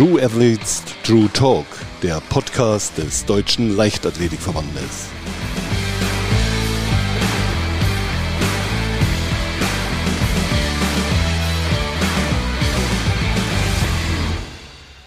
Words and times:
True 0.00 0.18
Athletes 0.22 0.82
True 1.04 1.28
Talk, 1.34 1.66
der 2.02 2.22
Podcast 2.30 2.96
des 2.96 3.26
Deutschen 3.26 3.76
Leichtathletikverbandes. 3.76 5.10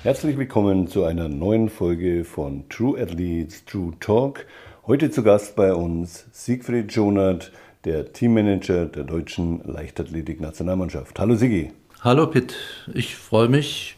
Herzlich 0.03 0.37
willkommen 0.37 0.85
zu 0.85 1.05
einer 1.05 1.27
neuen 1.27 1.69
Folge 1.69 2.23
von 2.23 2.69
True 2.69 3.01
Athletes 3.01 3.65
True 3.65 3.93
Talk. 3.99 4.45
Heute 4.85 5.09
zu 5.09 5.23
Gast 5.23 5.55
bei 5.55 5.73
uns 5.73 6.27
Siegfried 6.33 6.91
Jonat, 6.91 7.51
der 7.83 8.13
Teammanager 8.13 8.85
der 8.85 9.05
deutschen 9.05 9.63
Leichtathletik-Nationalmannschaft. 9.65 11.19
Hallo 11.19 11.33
Sigi. 11.33 11.71
Hallo 12.01 12.27
Pitt, 12.27 12.53
ich 12.93 13.15
freue 13.15 13.47
mich. 13.47 13.95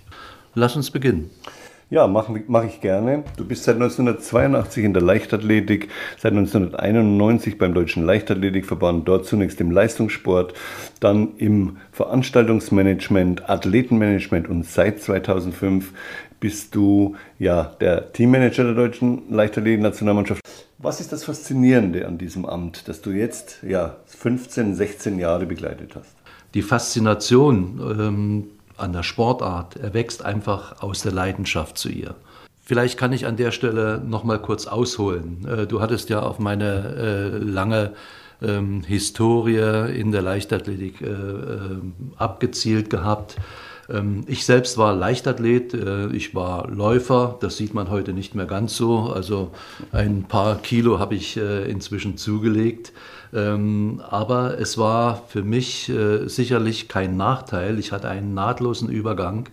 Lass 0.55 0.75
uns 0.75 0.89
beginnen. 0.89 1.29
Ja, 1.91 2.07
mache 2.07 2.43
mach 2.47 2.63
ich 2.63 2.81
gerne. 2.81 3.23
Du 3.37 3.45
bist 3.45 3.63
seit 3.65 3.75
1982 3.75 4.85
in 4.85 4.93
der 4.93 5.03
Leichtathletik, 5.03 5.89
seit 6.17 6.31
1991 6.31 7.59
beim 7.59 7.75
Deutschen 7.75 8.03
Leichtathletikverband, 8.05 9.07
dort 9.07 9.27
zunächst 9.27 9.61
im 9.61 9.69
Leistungssport, 9.69 10.55
dann 10.99 11.35
im 11.37 11.77
Veranstaltungsmanagement, 11.91 13.47
Athletenmanagement 13.47 14.49
und 14.49 14.65
seit 14.65 14.99
2005 14.99 15.93
bist 16.39 16.73
du 16.73 17.15
ja 17.37 17.75
der 17.79 18.11
Teammanager 18.13 18.63
der 18.63 18.73
deutschen 18.73 19.23
Leichtathletik-Nationalmannschaft. 19.29 20.41
Was 20.79 20.99
ist 20.99 21.11
das 21.11 21.23
Faszinierende 21.23 22.07
an 22.07 22.17
diesem 22.17 22.45
Amt, 22.45 22.87
das 22.87 23.01
du 23.01 23.11
jetzt 23.11 23.59
ja 23.61 23.97
15, 24.07 24.73
16 24.75 25.19
Jahre 25.19 25.45
begleitet 25.45 25.95
hast? 25.95 26.15
Die 26.55 26.61
Faszination 26.61 27.79
ähm, 27.99 28.47
an 28.77 28.93
der 28.93 29.03
Sportart 29.03 29.75
erwächst 29.77 30.23
einfach 30.23 30.81
aus 30.81 31.01
der 31.01 31.11
Leidenschaft 31.11 31.77
zu 31.77 31.89
ihr. 31.89 32.15
Vielleicht 32.63 32.97
kann 32.97 33.13
ich 33.13 33.27
an 33.27 33.37
der 33.37 33.51
Stelle 33.51 34.01
noch 34.03 34.23
mal 34.23 34.39
kurz 34.39 34.65
ausholen. 34.65 35.47
Äh, 35.47 35.67
du 35.67 35.81
hattest 35.81 36.09
ja 36.09 36.21
auf 36.21 36.39
meine 36.39 36.95
äh, 36.95 37.37
lange 37.37 37.93
ähm, 38.41 38.81
Historie 38.83 39.99
in 39.99 40.11
der 40.11 40.21
Leichtathletik 40.21 41.01
äh, 41.01 41.05
äh, 41.05 41.81
abgezielt 42.17 42.89
gehabt. 42.89 43.35
Ähm, 43.89 44.23
ich 44.27 44.45
selbst 44.45 44.77
war 44.77 44.93
Leichtathlet, 44.93 45.73
äh, 45.73 46.07
ich 46.07 46.33
war 46.35 46.69
Läufer, 46.69 47.37
das 47.39 47.57
sieht 47.57 47.73
man 47.73 47.89
heute 47.89 48.13
nicht 48.13 48.35
mehr 48.35 48.45
ganz 48.45 48.75
so. 48.75 49.11
Also 49.13 49.51
ein 49.91 50.23
paar 50.23 50.57
Kilo 50.57 50.99
habe 50.99 51.15
ich 51.15 51.37
äh, 51.37 51.69
inzwischen 51.69 52.17
zugelegt. 52.17 52.93
Ähm, 53.33 54.01
aber 54.07 54.59
es 54.59 54.77
war 54.77 55.23
für 55.27 55.43
mich 55.43 55.89
äh, 55.89 56.27
sicherlich 56.27 56.87
kein 56.87 57.17
Nachteil. 57.17 57.79
Ich 57.79 57.91
hatte 57.91 58.09
einen 58.09 58.33
nahtlosen 58.33 58.89
Übergang 58.89 59.49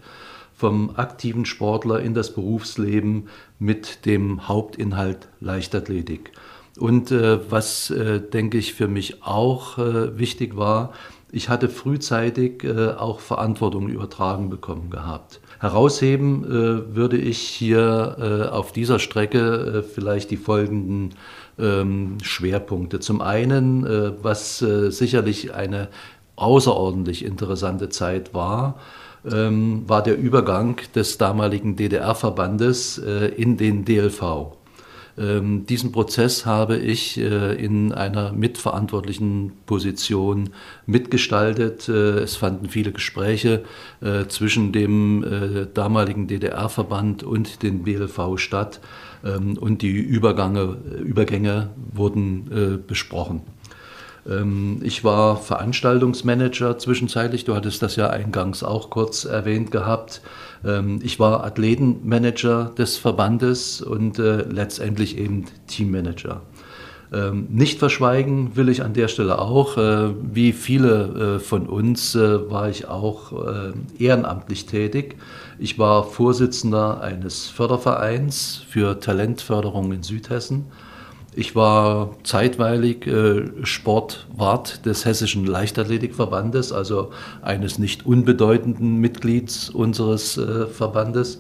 vom 0.55 0.93
aktiven 0.97 1.45
Sportler 1.45 2.01
in 2.01 2.15
das 2.15 2.35
Berufsleben 2.35 3.29
mit 3.59 4.07
dem 4.07 4.47
Hauptinhalt 4.47 5.29
Leichtathletik. 5.41 6.31
Und 6.79 7.11
was, 7.11 7.93
denke 8.33 8.59
ich, 8.59 8.73
für 8.73 8.87
mich 8.87 9.25
auch 9.25 9.77
wichtig 9.77 10.57
war, 10.57 10.93
ich 11.33 11.49
hatte 11.49 11.71
frühzeitig 11.71 12.63
äh, 12.63 12.91
auch 12.91 13.19
Verantwortung 13.21 13.89
übertragen 13.89 14.51
bekommen 14.51 14.91
gehabt. 14.91 15.41
Herausheben 15.61 16.45
äh, 16.45 16.95
würde 16.95 17.17
ich 17.17 17.39
hier 17.39 18.17
äh, 18.21 18.49
auf 18.49 18.73
dieser 18.73 18.99
Strecke 18.99 19.79
äh, 19.79 19.83
vielleicht 19.83 20.31
die 20.31 20.37
folgenden 20.37 21.15
ähm, 21.59 22.19
Schwerpunkte. 22.23 23.01
Zum 23.01 23.23
einen, 23.23 23.87
äh, 23.87 24.13
was 24.23 24.61
äh, 24.61 24.91
sicherlich 24.91 25.55
eine 25.55 25.89
außerordentlich 26.37 27.25
interessante 27.25 27.89
Zeit 27.89 28.35
war, 28.35 28.79
ähm, 29.25 29.85
war 29.89 30.03
der 30.03 30.19
Übergang 30.19 30.77
des 30.95 31.17
damaligen 31.17 31.77
DDR-Verbandes 31.77 32.99
in 32.99 33.57
den 33.57 33.85
DLV. 33.85 34.57
Ähm, 35.19 35.67
diesen 35.67 35.93
Prozess 35.93 36.47
habe 36.47 36.79
ich 36.79 37.19
äh, 37.19 37.55
in 37.55 37.93
einer 37.93 38.33
mitverantwortlichen 38.33 39.53
Position 39.67 40.51
mitgestaltet. 40.87 41.89
Äh, 41.89 42.21
es 42.21 42.37
fanden 42.37 42.69
viele 42.69 42.93
Gespräche 42.93 43.65
äh, 44.01 44.27
zwischen 44.27 44.73
dem 44.73 45.03
damaligen 45.75 46.27
DDR-Verband 46.27 47.23
und 47.23 47.63
den 47.63 47.83
BLV 47.83 48.37
statt 48.37 48.81
ähm, 49.25 49.59
und 49.59 49.83
die 49.83 49.91
Übergänge 49.91 51.71
wurden 51.93 52.83
besprochen. 52.87 53.43
Ähm, 54.29 54.81
ich 54.83 55.05
war 55.05 55.37
Veranstaltungsmanager 55.37 56.79
zwischenzeitlich, 56.79 57.45
du 57.45 57.55
hattest 57.55 57.83
das 57.83 57.97
ja 57.97 58.11
eingangs 58.11 58.63
auch 58.63 58.91
kurz 58.91 59.25
erwähnt 59.25 59.71
gehabt. 59.71 60.23
Ähm, 60.65 61.01
ich 61.03 61.19
war 61.19 61.45
Athletenmanager 61.45 62.73
des 62.77 62.97
Verbandes 62.97 63.81
und 63.81 64.19
äh, 64.19 64.43
letztendlich 64.43 65.19
eben 65.19 65.47
Teammanager. 65.67 66.43
Ähm, 67.13 67.47
nicht 67.51 67.79
verschweigen 67.79 68.57
will 68.57 68.71
ich 68.71 68.83
an 68.83 68.95
der 68.95 69.09
Stelle 69.09 69.39
auch, 69.39 69.77
äh, 69.77 70.15
wie 70.33 70.53
viele 70.53 71.37
äh, 71.37 71.39
von 71.41 71.67
uns 71.67 72.15
war 72.15 72.71
ich 72.71 72.89
auch 72.89 73.33
ehrenamtlich 73.99 74.67
tätig. 74.67 75.17
Ich 75.59 75.79
war 75.79 76.05
Vorsitzender 76.05 77.01
eines 77.01 77.49
Fördervereins 77.49 78.65
für 78.69 78.99
Talentförderung 78.99 79.93
in 79.93 80.03
Südhessen 80.03 80.67
ich 81.35 81.57
war 81.57 82.11
zeitweilig 82.25 83.07
äh, 83.07 83.45
Sportwart 83.63 84.85
des 84.85 85.07
Hessischen 85.07 85.47
Leichtathletikverbandes, 85.47 86.73
also 86.73 87.11
eines 87.41 87.79
nicht 87.79 88.05
unbedeutenden 88.05 88.99
Mitglieds 88.99 89.71
unseres 89.71 90.37
äh, 90.37 90.67
Verbandes. 90.67 91.39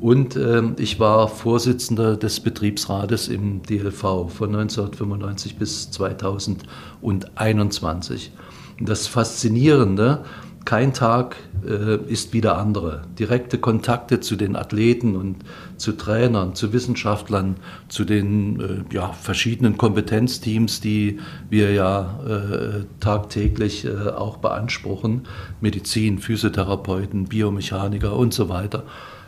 Und 0.00 0.36
äh, 0.36 0.62
ich 0.78 1.00
war 1.00 1.26
Vorsitzender 1.28 2.16
des 2.16 2.38
Betriebsrates 2.40 3.26
im 3.28 3.62
DLV 3.62 4.28
von 4.28 4.54
1995 4.54 5.56
bis 5.56 5.90
2021. 5.90 8.30
Und 8.78 8.88
das 8.88 9.08
Faszinierende 9.08 10.24
kein 10.64 10.92
Tag 10.92 11.36
äh, 11.66 11.96
ist 12.10 12.32
wie 12.32 12.40
der 12.40 12.58
andere. 12.58 13.02
Direkte 13.18 13.58
Kontakte 13.58 14.20
zu 14.20 14.36
den 14.36 14.56
Athleten 14.56 15.16
und 15.16 15.36
zu 15.76 15.92
Trainern, 15.92 16.54
zu 16.54 16.72
Wissenschaftlern, 16.72 17.56
zu 17.88 18.04
den 18.04 18.60
äh, 18.60 18.94
ja, 18.94 19.12
verschiedenen 19.12 19.76
Kompetenzteams, 19.76 20.80
die 20.80 21.18
wir 21.50 21.72
ja 21.72 22.20
äh, 22.26 22.84
tagtäglich 23.00 23.84
äh, 23.84 24.08
auch 24.10 24.38
beanspruchen. 24.38 25.22
Medizin, 25.60 26.18
Physiotherapeuten, 26.18 27.26
Biomechaniker 27.26 28.16
und 28.16 28.32
so 28.32 28.48
weiter. 28.48 28.84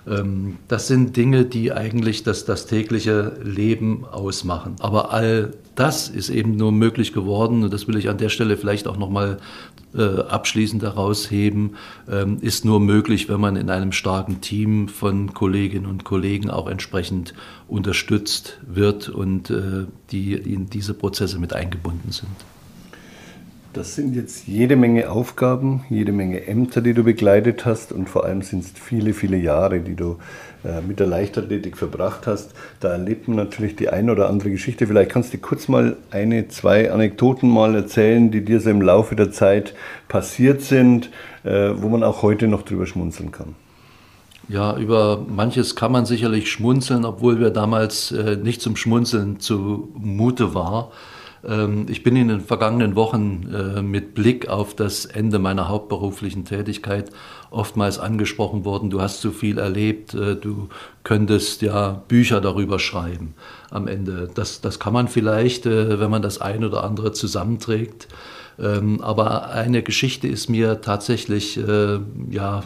Ähm, 0.07 0.59
das 0.69 0.87
sind 0.87 1.17
Dinge, 1.17 1.45
die 1.45 1.73
eigentlich 1.73 2.23
das, 2.23 2.45
das 2.45 2.67
tägliche 2.67 3.39
Leben 3.43 4.05
ausmachen. 4.05 4.77
Aber 4.81 5.13
all 5.13 5.55
das 5.75 6.09
ist 6.09 6.31
eben 6.31 6.57
nur 6.57 6.73
möglich 6.73 7.13
geworden, 7.13 7.65
und 7.65 7.73
das 7.73 7.89
will 7.89 7.97
ich 7.97 8.09
an 8.09 8.19
der 8.19 8.29
Stelle 8.29 8.57
vielleicht 8.57 8.87
auch 8.87 8.97
nochmal 8.97 9.39
äh, 9.97 10.03
abschließend 10.03 10.83
herausheben, 10.83 11.77
ähm, 12.11 12.39
ist 12.41 12.65
nur 12.65 12.81
möglich, 12.81 13.29
wenn 13.29 13.41
man 13.41 13.57
in 13.57 13.71
einem 13.71 13.93
starken 13.93 14.41
Team 14.41 14.89
von 14.89 15.35
Kolleginnen 15.35 15.87
und 15.87 16.05
Kollegen 16.05 16.51
auch 16.51 16.69
entsprechend 16.69 17.35
unterstützt 17.69 18.59
wird 18.67 19.09
und 19.09 19.51
äh, 19.51 19.87
die 20.11 20.35
in 20.35 20.71
diese 20.71 20.95
Prozesse 20.95 21.39
mit 21.39 21.53
eingebunden 21.53 22.13
sind. 22.13 22.31
Das 23.75 23.97
sind 23.97 24.15
jetzt 24.15 24.47
jede 24.47 24.77
Menge 24.77 25.11
Aufgaben, 25.11 25.85
jede 25.91 26.13
Menge 26.13 26.47
Ämter, 26.47 26.81
die 26.81 26.95
du 26.95 27.03
begleitet 27.03 27.67
hast 27.67 27.91
und 27.91 28.09
vor 28.09 28.25
allem 28.25 28.41
sind 28.43 28.63
es 28.63 28.71
viele, 28.73 29.13
viele 29.13 29.37
Jahre, 29.37 29.81
die 29.81 29.97
du 29.97 30.19
äh, 30.65 30.81
mit 30.81 31.01
der 31.01 31.09
Leichtathletik 31.09 31.77
verbracht 31.77 32.29
hast. 32.29 32.53
Da 32.79 32.91
erlebt 32.91 33.27
man 33.27 33.37
natürlich 33.37 33.75
die 33.75 33.89
eine 33.89 34.13
oder 34.13 34.29
andere 34.29 34.53
Geschichte. 34.53 34.87
Vielleicht 34.87 35.11
kannst 35.11 35.35
du 35.35 35.39
kurz 35.39 35.67
mal 35.67 35.97
eine, 36.13 36.47
zwei 36.47 36.93
Anekdoten 36.93 37.51
mal 37.51 37.75
erzählen, 37.75 38.31
die 38.31 38.45
dir 38.45 38.61
so 38.61 38.71
im 38.71 38.81
Laufe 38.81 39.17
der 39.17 39.33
Zeit 39.33 39.75
passiert 40.07 40.63
sind, 40.63 41.11
äh, 41.43 41.71
wo 41.75 41.89
man 41.89 42.05
auch 42.05 42.23
heute 42.23 42.47
noch 42.47 42.63
drüber 42.63 42.87
schmunzeln 42.87 43.33
kann. 43.33 43.57
Ja, 44.49 44.77
über 44.77 45.27
manches 45.29 45.75
kann 45.75 45.91
man 45.91 46.07
sicherlich 46.07 46.49
schmunzeln, 46.49 47.05
obwohl 47.05 47.41
wir 47.41 47.51
damals 47.51 48.13
äh, 48.13 48.37
nicht 48.37 48.63
zum 48.63 48.77
Schmunzeln 48.77 49.41
zumute 49.41 50.55
war. 50.55 50.93
Ähm, 51.47 51.87
ich 51.89 52.03
bin 52.03 52.17
in 52.17 52.29
den 52.29 52.41
vergangenen 52.41 52.97
Wochen 52.97 53.49
äh, 53.53 53.83
mit 53.83 54.15
Blick 54.15 54.49
auf 54.49 54.75
das 54.75 55.05
Ende 55.05 55.39
meiner 55.39 55.69
hauptberuflichen 55.69 56.45
Tätigkeit 56.45 57.11
oftmals 57.51 57.99
angesprochen 57.99 58.65
worden, 58.65 58.91
du 58.91 59.01
hast 59.01 59.21
so 59.21 59.31
viel 59.31 59.59
erlebt, 59.59 60.15
äh, 60.15 60.37
du 60.37 60.69
könntest 61.03 61.63
ja 61.63 62.03
Bücher 62.09 62.41
darüber 62.41 62.79
schreiben 62.79 63.35
am 63.71 63.89
Ende. 63.89 64.31
Das, 64.35 64.61
das 64.61 64.79
kann 64.79 64.93
man 64.93 65.09
vielleicht, 65.09 65.67
äh, 65.67 66.01
wenn 66.01 66.11
man 66.11 66.23
das 66.23 66.41
ein 66.41 66.65
oder 66.65 66.85
andere 66.85 67.13
zusammenträgt. 67.13 68.09
Ähm, 68.59 69.01
aber 69.01 69.51
eine 69.51 69.83
Geschichte 69.83 70.29
ist 70.29 70.49
mir 70.49 70.81
tatsächlich 70.81 71.59
ja, 72.31 72.63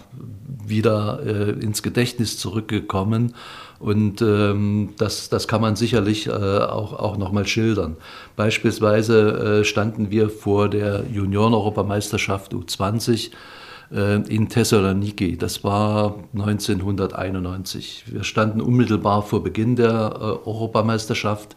wieder 0.66 1.20
ins 1.60 1.82
Gedächtnis 1.82 2.36
zurückgekommen 2.36 3.32
und 3.78 4.22
ähm, 4.22 4.94
das, 4.98 5.28
das 5.28 5.46
kann 5.46 5.60
man 5.60 5.76
sicherlich 5.76 6.26
äh, 6.26 6.30
auch, 6.30 6.92
auch 6.92 7.16
nochmal 7.16 7.46
schildern. 7.46 7.96
Beispielsweise 8.34 9.60
äh, 9.60 9.64
standen 9.64 10.10
wir 10.10 10.30
vor 10.30 10.68
der 10.68 11.04
Junioren-Europameisterschaft 11.12 12.52
U20 12.52 13.30
äh, 13.92 14.16
in 14.28 14.48
Thessaloniki. 14.48 15.36
Das 15.36 15.62
war 15.62 16.16
1991. 16.34 18.04
Wir 18.08 18.24
standen 18.24 18.60
unmittelbar 18.60 19.22
vor 19.22 19.44
Beginn 19.44 19.76
der 19.76 19.90
äh, 19.90 20.24
Europameisterschaft 20.48 21.54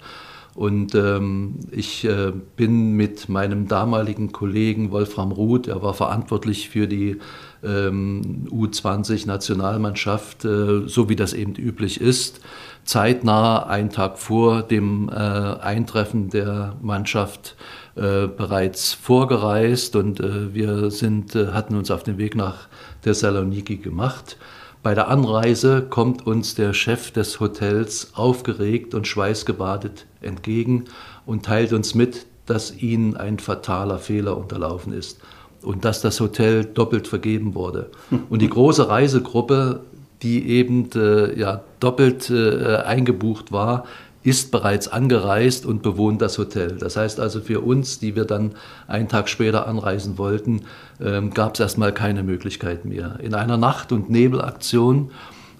und 0.54 0.96
ähm, 0.96 1.60
ich 1.72 2.04
äh, 2.04 2.34
bin 2.56 2.92
mit 2.92 3.30
meinem 3.30 3.68
damaligen 3.68 4.32
Kollegen 4.34 4.92
Wolfram 4.92 5.32
Ruth, 5.32 5.68
er 5.68 5.82
war 5.82 5.94
verantwortlich 5.94 6.70
für 6.70 6.88
die 6.88 7.20
ähm, 7.64 8.48
U20-Nationalmannschaft, 8.52 10.46
äh, 10.46 10.88
so 10.88 11.10
wie 11.10 11.16
das 11.16 11.34
eben 11.34 11.56
üblich 11.56 12.02
ist, 12.02 12.42
zeitnah, 12.84 13.64
einen 13.68 13.90
Tag 13.90 14.18
vor 14.18 14.64
dem 14.64 15.10
äh, 15.10 15.14
Eintreffen 15.14 16.30
der 16.30 16.76
Mannschaft, 16.82 17.56
äh, 17.96 18.28
bereits 18.28 18.94
vorgereist 18.94 19.96
und 19.96 20.20
wir 20.22 20.92
sind, 20.92 21.36
hatten 21.36 21.76
uns 21.76 21.92
auf 21.92 22.04
den 22.04 22.18
Weg 22.18 22.36
nach 22.36 22.70
Thessaloniki 23.04 23.78
gemacht. 23.78 24.38
Bei 24.82 24.96
der 24.96 25.10
Anreise 25.10 25.86
kommt 25.88 26.26
uns 26.26 26.56
der 26.56 26.74
Chef 26.74 27.12
des 27.12 27.40
Hotels 27.40 28.14
aufgeregt 28.16 28.96
und 28.96 29.08
schweißgebadet 29.08 30.08
entgegen 30.22 30.86
und 31.26 31.46
teilt 31.46 31.74
uns 31.74 31.94
mit, 31.94 32.26
dass 32.46 32.76
ihnen 32.76 33.16
ein 33.16 33.38
fataler 33.38 34.00
Fehler 34.00 34.38
unterlaufen 34.38 34.94
ist 34.94 35.20
und 35.64 35.86
dass 35.86 36.02
das 36.02 36.20
Hotel 36.20 36.66
doppelt 36.66 37.08
vergeben 37.08 37.56
wurde. 37.56 37.92
Und 38.30 38.42
die 38.42 38.50
große 38.50 38.90
Reisegruppe, 38.90 39.82
die 40.22 40.48
eben 40.48 40.90
äh, 40.96 41.38
ja, 41.40 41.64
doppelt 41.80 42.30
äh, 42.30 42.78
eingebucht 42.78 43.52
war, 43.52 43.86
ist 44.24 44.52
bereits 44.52 44.88
angereist 44.88 45.66
und 45.66 45.82
bewohnt 45.82 46.22
das 46.22 46.38
Hotel. 46.38 46.78
Das 46.78 46.96
heißt 46.96 47.20
also 47.20 47.42
für 47.42 47.62
uns, 47.62 48.00
die 48.00 48.16
wir 48.16 48.26
dann 48.26 48.52
einen 48.88 49.08
Tag 49.08 49.30
später 49.30 49.68
anreisen 49.68 50.18
wollten, 50.18 50.62
ähm, 51.04 51.32
gab 51.32 51.56
es 51.56 51.60
erstmal 51.60 51.92
keine 51.92 52.22
Möglichkeit 52.22 52.86
mehr. 52.86 53.20
In 53.22 53.34
einer 53.34 53.58
Nacht- 53.58 53.92
und 53.92 54.12
Nebelaktion 54.12 55.10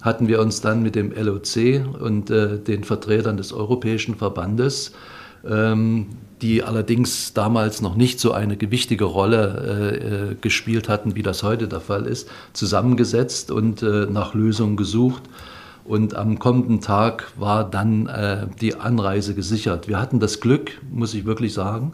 hatten 0.00 0.28
wir 0.28 0.40
uns 0.40 0.60
dann 0.60 0.82
mit 0.82 0.94
dem 0.94 1.12
LOC 1.12 2.00
und 2.00 2.30
äh, 2.30 2.58
den 2.58 2.84
Vertretern 2.84 3.36
des 3.36 3.52
Europäischen 3.52 4.16
Verbandes, 4.16 4.90
ähm, 4.90 4.96
die 5.44 6.62
allerdings 6.62 7.34
damals 7.34 7.80
noch 7.80 7.94
nicht 7.94 8.20
so 8.20 8.32
eine 8.32 8.56
gewichtige 8.56 9.04
Rolle 9.04 9.90
äh, 9.92 10.32
äh 10.32 10.34
gespielt 10.40 10.88
hatten, 10.88 11.14
wie 11.14 11.22
das 11.22 11.42
heute 11.42 11.68
der 11.68 11.80
Fall 11.80 12.06
ist, 12.06 12.28
zusammengesetzt 12.52 13.50
und 13.50 13.82
äh, 13.82 14.06
nach 14.06 14.34
Lösungen 14.34 14.76
gesucht. 14.76 15.22
Und 15.84 16.14
am 16.14 16.38
kommenden 16.38 16.80
Tag 16.80 17.32
war 17.36 17.68
dann 17.68 18.06
äh, 18.06 18.46
die 18.60 18.76
Anreise 18.76 19.34
gesichert. 19.34 19.88
Wir 19.88 20.00
hatten 20.00 20.20
das 20.20 20.40
Glück, 20.40 20.80
muss 20.90 21.14
ich 21.14 21.24
wirklich 21.24 21.54
sagen, 21.54 21.92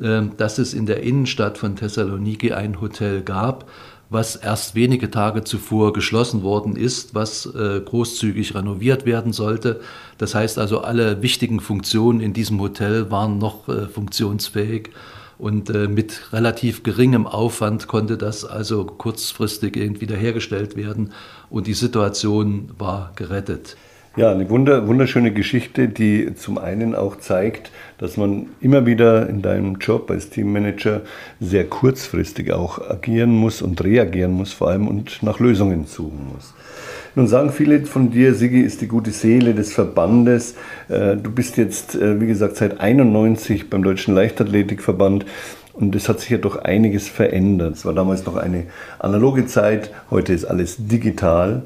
äh, 0.00 0.22
dass 0.36 0.58
es 0.58 0.72
in 0.72 0.86
der 0.86 1.02
Innenstadt 1.02 1.58
von 1.58 1.76
Thessaloniki 1.76 2.52
ein 2.52 2.80
Hotel 2.80 3.22
gab, 3.22 3.68
was 4.10 4.36
erst 4.36 4.74
wenige 4.74 5.10
Tage 5.10 5.44
zuvor 5.44 5.92
geschlossen 5.92 6.42
worden 6.42 6.76
ist, 6.76 7.14
was 7.14 7.46
äh, 7.46 7.80
großzügig 7.80 8.54
renoviert 8.54 9.04
werden 9.04 9.32
sollte. 9.32 9.80
Das 10.16 10.34
heißt 10.34 10.58
also, 10.58 10.80
alle 10.80 11.22
wichtigen 11.22 11.60
Funktionen 11.60 12.20
in 12.20 12.32
diesem 12.32 12.60
Hotel 12.60 13.10
waren 13.10 13.38
noch 13.38 13.68
äh, 13.68 13.86
funktionsfähig 13.86 14.90
und 15.38 15.70
äh, 15.70 15.88
mit 15.88 16.32
relativ 16.32 16.82
geringem 16.82 17.26
Aufwand 17.26 17.86
konnte 17.86 18.16
das 18.16 18.44
also 18.44 18.84
kurzfristig 18.84 19.76
wiederhergestellt 19.76 20.76
werden 20.76 21.12
und 21.50 21.66
die 21.66 21.74
Situation 21.74 22.70
war 22.78 23.12
gerettet. 23.14 23.76
Ja, 24.16 24.32
eine 24.32 24.50
wunder, 24.50 24.88
wunderschöne 24.88 25.32
Geschichte, 25.32 25.86
die 25.86 26.34
zum 26.34 26.58
einen 26.58 26.96
auch 26.96 27.16
zeigt, 27.16 27.70
dass 27.98 28.16
man 28.16 28.46
immer 28.60 28.86
wieder 28.86 29.28
in 29.28 29.42
deinem 29.42 29.76
Job 29.76 30.10
als 30.10 30.30
Teammanager 30.30 31.02
sehr 31.40 31.64
kurzfristig 31.64 32.52
auch 32.52 32.88
agieren 32.88 33.30
muss 33.30 33.60
und 33.60 33.82
reagieren 33.82 34.32
muss 34.32 34.52
vor 34.52 34.70
allem 34.70 34.88
und 34.88 35.22
nach 35.22 35.40
Lösungen 35.40 35.86
suchen 35.86 36.28
muss. 36.32 36.54
Nun 37.14 37.26
sagen 37.26 37.50
viele 37.50 37.84
von 37.84 38.10
dir, 38.10 38.34
Sigi 38.34 38.60
ist 38.60 38.80
die 38.80 38.86
gute 38.86 39.10
Seele 39.10 39.54
des 39.54 39.72
Verbandes. 39.72 40.54
Äh, 40.88 41.16
du 41.16 41.32
bist 41.32 41.56
jetzt, 41.56 41.96
äh, 41.96 42.20
wie 42.20 42.28
gesagt, 42.28 42.56
seit 42.56 42.80
91 42.80 43.68
beim 43.68 43.82
Deutschen 43.82 44.14
Leichtathletikverband. 44.14 45.26
Und 45.72 45.94
es 45.96 46.08
hat 46.08 46.20
sich 46.20 46.30
ja 46.30 46.38
doch 46.38 46.56
einiges 46.56 47.08
verändert. 47.08 47.74
Es 47.76 47.84
war 47.84 47.94
damals 47.94 48.26
noch 48.26 48.36
eine 48.36 48.64
analoge 48.98 49.46
Zeit, 49.46 49.90
heute 50.10 50.32
ist 50.32 50.44
alles 50.44 50.76
digital. 50.78 51.62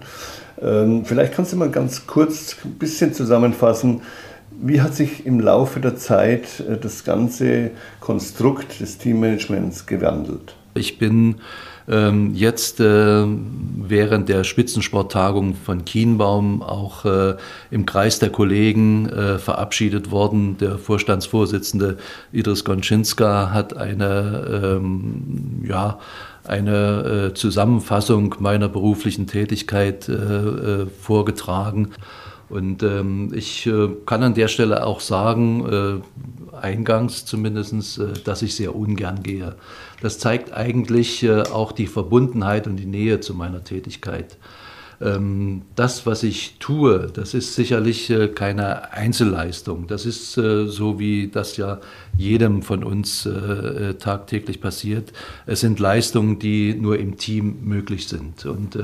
Ähm, 0.62 1.04
vielleicht 1.04 1.34
kannst 1.34 1.52
du 1.52 1.56
mal 1.56 1.70
ganz 1.70 2.06
kurz 2.06 2.56
ein 2.64 2.72
bisschen 2.78 3.12
zusammenfassen, 3.14 4.02
wie 4.62 4.80
hat 4.80 4.94
sich 4.94 5.26
im 5.26 5.40
Laufe 5.40 5.80
der 5.80 5.96
Zeit 5.96 6.60
äh, 6.60 6.78
das 6.78 7.04
ganze 7.04 7.72
Konstrukt 8.00 8.80
des 8.80 8.98
Teammanagements 8.98 9.86
gewandelt? 9.86 10.54
Ich 10.74 10.98
bin 10.98 11.36
ähm, 11.88 12.32
jetzt 12.34 12.80
äh, 12.80 13.24
während 13.26 14.28
der 14.28 14.44
Spitzensporttagung 14.44 15.54
von 15.54 15.84
Kienbaum 15.84 16.62
auch 16.62 17.04
äh, 17.04 17.34
im 17.70 17.84
Kreis 17.84 18.20
der 18.20 18.30
Kollegen 18.30 19.08
äh, 19.08 19.38
verabschiedet 19.38 20.10
worden. 20.10 20.56
Der 20.58 20.78
Vorstandsvorsitzende 20.78 21.98
Idris 22.32 22.64
Gonczynska 22.64 23.50
hat 23.52 23.76
eine, 23.76 24.78
ähm, 24.80 25.64
ja, 25.66 25.98
eine 26.44 27.30
äh, 27.30 27.34
Zusammenfassung 27.34 28.36
meiner 28.38 28.68
beruflichen 28.68 29.26
Tätigkeit 29.26 30.08
äh, 30.08 30.86
vorgetragen. 30.86 31.90
Und 32.52 32.82
ähm, 32.82 33.32
ich 33.34 33.66
äh, 33.66 33.88
kann 34.04 34.22
an 34.22 34.34
der 34.34 34.46
Stelle 34.46 34.84
auch 34.84 35.00
sagen, 35.00 36.02
äh, 36.52 36.54
eingangs 36.54 37.24
zumindest, 37.24 37.98
äh, 37.98 38.12
dass 38.24 38.42
ich 38.42 38.54
sehr 38.54 38.76
ungern 38.76 39.22
gehe. 39.22 39.54
Das 40.02 40.18
zeigt 40.18 40.52
eigentlich 40.52 41.22
äh, 41.22 41.44
auch 41.44 41.72
die 41.72 41.86
Verbundenheit 41.86 42.66
und 42.66 42.76
die 42.76 42.84
Nähe 42.84 43.20
zu 43.20 43.32
meiner 43.32 43.64
Tätigkeit. 43.64 44.36
Ähm, 45.02 45.62
das, 45.74 46.06
was 46.06 46.22
ich 46.22 46.56
tue, 46.60 47.08
das 47.12 47.34
ist 47.34 47.54
sicherlich 47.54 48.08
äh, 48.10 48.28
keine 48.28 48.92
Einzelleistung. 48.92 49.86
Das 49.88 50.06
ist 50.06 50.38
äh, 50.38 50.66
so, 50.66 50.98
wie 50.98 51.28
das 51.28 51.56
ja 51.56 51.80
jedem 52.16 52.62
von 52.62 52.84
uns 52.84 53.26
äh, 53.26 53.94
tagtäglich 53.94 54.60
passiert. 54.60 55.12
Es 55.46 55.60
sind 55.60 55.80
Leistungen, 55.80 56.38
die 56.38 56.74
nur 56.74 56.98
im 56.98 57.16
Team 57.16 57.64
möglich 57.64 58.06
sind. 58.06 58.46
Und 58.46 58.78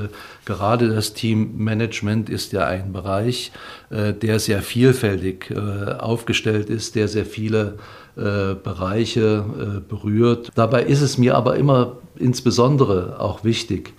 gerade 0.45 0.89
das 0.89 1.13
Teammanagement 1.13 2.29
ist 2.29 2.53
ja 2.53 2.65
ein 2.65 2.91
Bereich, 2.91 3.51
der 3.91 4.39
sehr 4.39 4.61
vielfältig 4.61 5.53
aufgestellt 5.99 6.69
ist, 6.69 6.95
der 6.95 7.07
sehr 7.07 7.25
viele 7.25 7.77
Bereiche 8.15 9.83
berührt. 9.87 10.51
Dabei 10.55 10.83
ist 10.83 11.01
es 11.01 11.17
mir 11.17 11.35
aber 11.35 11.55
immer 11.55 11.97
insbesondere 12.17 13.19
auch 13.19 13.43
wichtig, 13.43 13.93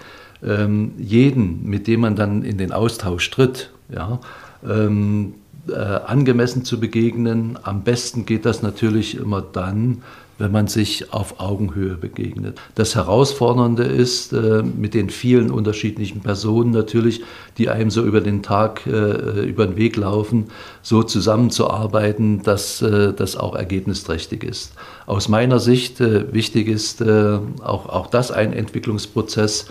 ähm, 0.46 0.92
jeden, 0.98 1.68
mit 1.68 1.86
dem 1.86 2.00
man 2.00 2.16
dann 2.16 2.42
in 2.42 2.58
den 2.58 2.72
Austausch 2.72 3.30
tritt, 3.30 3.70
ja, 3.92 4.20
ähm, 4.68 5.34
äh, 5.68 5.74
angemessen 5.74 6.64
zu 6.64 6.80
begegnen. 6.80 7.58
Am 7.62 7.82
besten 7.82 8.26
geht 8.26 8.44
das 8.44 8.62
natürlich 8.62 9.16
immer 9.16 9.42
dann, 9.42 10.02
wenn 10.40 10.52
man 10.52 10.68
sich 10.68 11.12
auf 11.12 11.38
Augenhöhe 11.38 11.96
begegnet. 11.96 12.58
Das 12.74 12.94
Herausfordernde 12.94 13.84
ist, 13.84 14.32
äh, 14.32 14.62
mit 14.62 14.94
den 14.94 15.10
vielen 15.10 15.50
unterschiedlichen 15.50 16.20
Personen 16.20 16.70
natürlich, 16.70 17.22
die 17.58 17.68
einem 17.68 17.90
so 17.90 18.02
über 18.02 18.22
den 18.22 18.42
Tag, 18.42 18.86
äh, 18.86 19.44
über 19.46 19.66
den 19.66 19.76
Weg 19.76 19.96
laufen, 19.96 20.46
so 20.80 21.02
zusammenzuarbeiten, 21.02 22.42
dass 22.42 22.80
äh, 22.80 23.12
das 23.12 23.36
auch 23.36 23.54
ergebnisträchtig 23.54 24.42
ist. 24.42 24.72
Aus 25.06 25.28
meiner 25.28 25.60
Sicht 25.60 26.00
äh, 26.00 26.32
wichtig 26.32 26.68
ist 26.68 27.02
äh, 27.02 27.38
auch, 27.62 27.90
auch 27.90 28.06
das 28.06 28.32
ein 28.32 28.54
Entwicklungsprozess, 28.54 29.66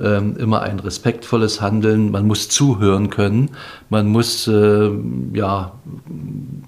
ähm, 0.00 0.36
immer 0.36 0.62
ein 0.62 0.80
respektvolles 0.80 1.60
Handeln. 1.60 2.10
Man 2.10 2.26
muss 2.26 2.48
zuhören 2.48 3.10
können. 3.10 3.50
Man 3.90 4.08
muss 4.08 4.46
äh, 4.48 4.90
ja, 5.32 5.72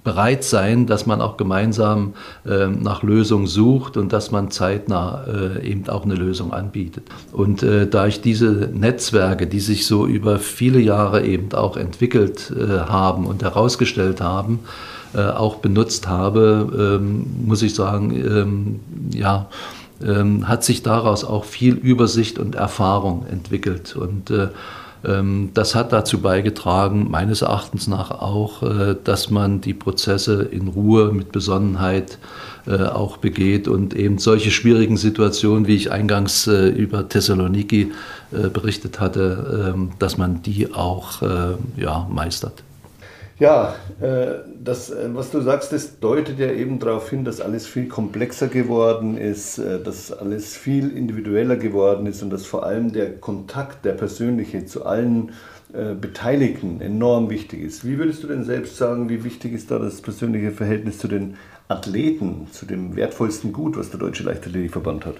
bereit 0.03 0.43
sein, 0.43 0.87
dass 0.87 1.05
man 1.05 1.21
auch 1.21 1.37
gemeinsam 1.37 2.13
äh, 2.45 2.67
nach 2.67 3.03
Lösungen 3.03 3.47
sucht 3.47 3.97
und 3.97 4.13
dass 4.13 4.31
man 4.31 4.51
zeitnah 4.51 5.25
äh, 5.25 5.69
eben 5.69 5.87
auch 5.89 6.05
eine 6.05 6.15
Lösung 6.15 6.53
anbietet. 6.53 7.03
Und 7.31 7.63
äh, 7.63 7.87
da 7.87 8.07
ich 8.07 8.21
diese 8.21 8.69
Netzwerke, 8.73 9.47
die 9.47 9.59
sich 9.59 9.85
so 9.85 10.05
über 10.05 10.39
viele 10.39 10.79
Jahre 10.79 11.25
eben 11.25 11.51
auch 11.53 11.77
entwickelt 11.77 12.51
äh, 12.51 12.79
haben 12.79 13.25
und 13.25 13.43
herausgestellt 13.43 14.21
haben, 14.21 14.59
äh, 15.13 15.21
auch 15.21 15.55
benutzt 15.55 16.07
habe, 16.07 16.99
ähm, 17.01 17.25
muss 17.45 17.61
ich 17.61 17.73
sagen, 17.73 18.11
ähm, 18.11 18.79
ja, 19.13 19.47
ähm, 20.05 20.47
hat 20.47 20.63
sich 20.63 20.83
daraus 20.83 21.23
auch 21.23 21.45
viel 21.45 21.75
Übersicht 21.75 22.39
und 22.39 22.55
Erfahrung 22.55 23.25
entwickelt. 23.29 23.95
Und 23.95 24.29
äh, 24.29 24.49
ähm, 25.05 25.51
das 25.53 25.75
hat 25.75 25.93
dazu 25.93 26.21
beigetragen, 26.21 27.09
meines 27.09 27.41
Erachtens 27.41 27.87
nach 27.87 28.11
auch, 28.11 28.63
äh, 28.63 28.95
dass 29.03 29.29
man 29.29 29.61
die 29.61 29.73
Prozesse 29.73 30.43
in 30.43 30.67
Ruhe 30.67 31.11
mit 31.11 31.31
Besonnenheit 31.31 32.17
äh, 32.67 32.83
auch 32.83 33.17
begeht 33.17 33.67
und 33.67 33.95
eben 33.95 34.17
solche 34.17 34.51
schwierigen 34.51 34.97
Situationen, 34.97 35.67
wie 35.67 35.75
ich 35.75 35.91
eingangs 35.91 36.47
äh, 36.47 36.67
über 36.67 37.07
Thessaloniki 37.07 37.91
äh, 38.31 38.49
berichtet 38.49 38.99
hatte, 38.99 39.73
ähm, 39.73 39.91
dass 39.99 40.17
man 40.17 40.41
die 40.41 40.73
auch 40.73 41.21
äh, 41.21 41.55
ja, 41.77 42.07
meistert. 42.11 42.63
Ja, 43.39 43.75
äh, 44.01 44.39
das, 44.67 44.89
äh, 44.89 45.09
was 45.13 45.31
du 45.31 45.41
sagst, 45.41 45.71
das 45.71 45.99
deutet 45.99 46.39
ja 46.39 46.51
eben 46.51 46.79
darauf 46.79 47.09
hin, 47.09 47.23
dass 47.23 47.39
alles 47.41 47.65
viel 47.65 47.87
komplexer 47.87 48.47
geworden 48.47 49.17
ist, 49.17 49.57
äh, 49.57 49.81
dass 49.81 50.11
alles 50.11 50.57
viel 50.57 50.89
individueller 50.89 51.55
geworden 51.55 52.05
ist 52.05 52.21
und 52.21 52.29
dass 52.29 52.45
vor 52.45 52.65
allem 52.65 52.91
der 52.91 53.17
Kontakt, 53.17 53.85
der 53.85 53.93
persönliche 53.93 54.65
zu 54.65 54.85
allen 54.85 55.31
Beteiligten 55.99 56.79
enorm 56.79 57.29
wichtig 57.29 57.61
ist. 57.61 57.85
Wie 57.85 57.97
würdest 57.97 58.23
du 58.23 58.27
denn 58.27 58.45
selbst 58.45 58.77
sagen, 58.77 59.09
wie 59.09 59.25
wichtig 59.25 59.51
ist 59.51 59.69
da 59.69 59.77
das 59.77 60.01
persönliche 60.01 60.51
Verhältnis 60.51 60.97
zu 60.97 61.09
den 61.09 61.35
Athleten, 61.67 62.47
zu 62.53 62.65
dem 62.65 62.95
wertvollsten 62.95 63.51
Gut, 63.51 63.77
was 63.77 63.89
der 63.89 63.99
Deutsche 63.99 64.23
Leichtathletikverband 64.23 65.05
hat? 65.05 65.15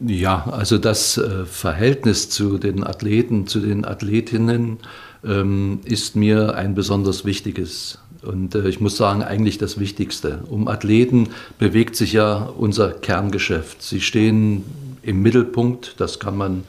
Ja, 0.00 0.44
also 0.50 0.78
das 0.78 1.20
Verhältnis 1.44 2.28
zu 2.30 2.58
den 2.58 2.82
Athleten, 2.82 3.46
zu 3.46 3.60
den 3.60 3.84
Athletinnen, 3.84 4.78
ähm, 5.24 5.80
ist 5.84 6.16
mir 6.16 6.56
ein 6.56 6.74
besonders 6.74 7.24
wichtiges. 7.24 7.98
Und 8.22 8.54
äh, 8.54 8.68
ich 8.68 8.80
muss 8.80 8.96
sagen, 8.96 9.22
eigentlich 9.22 9.58
das 9.58 9.78
Wichtigste. 9.78 10.40
Um 10.48 10.68
Athleten 10.68 11.28
bewegt 11.58 11.96
sich 11.96 12.12
ja 12.12 12.52
unser 12.56 12.90
Kerngeschäft. 12.90 13.82
Sie 13.82 14.00
stehen 14.00 14.64
im 15.02 15.22
Mittelpunkt, 15.22 15.94
das 15.98 16.20
kann 16.20 16.36
man 16.36 16.64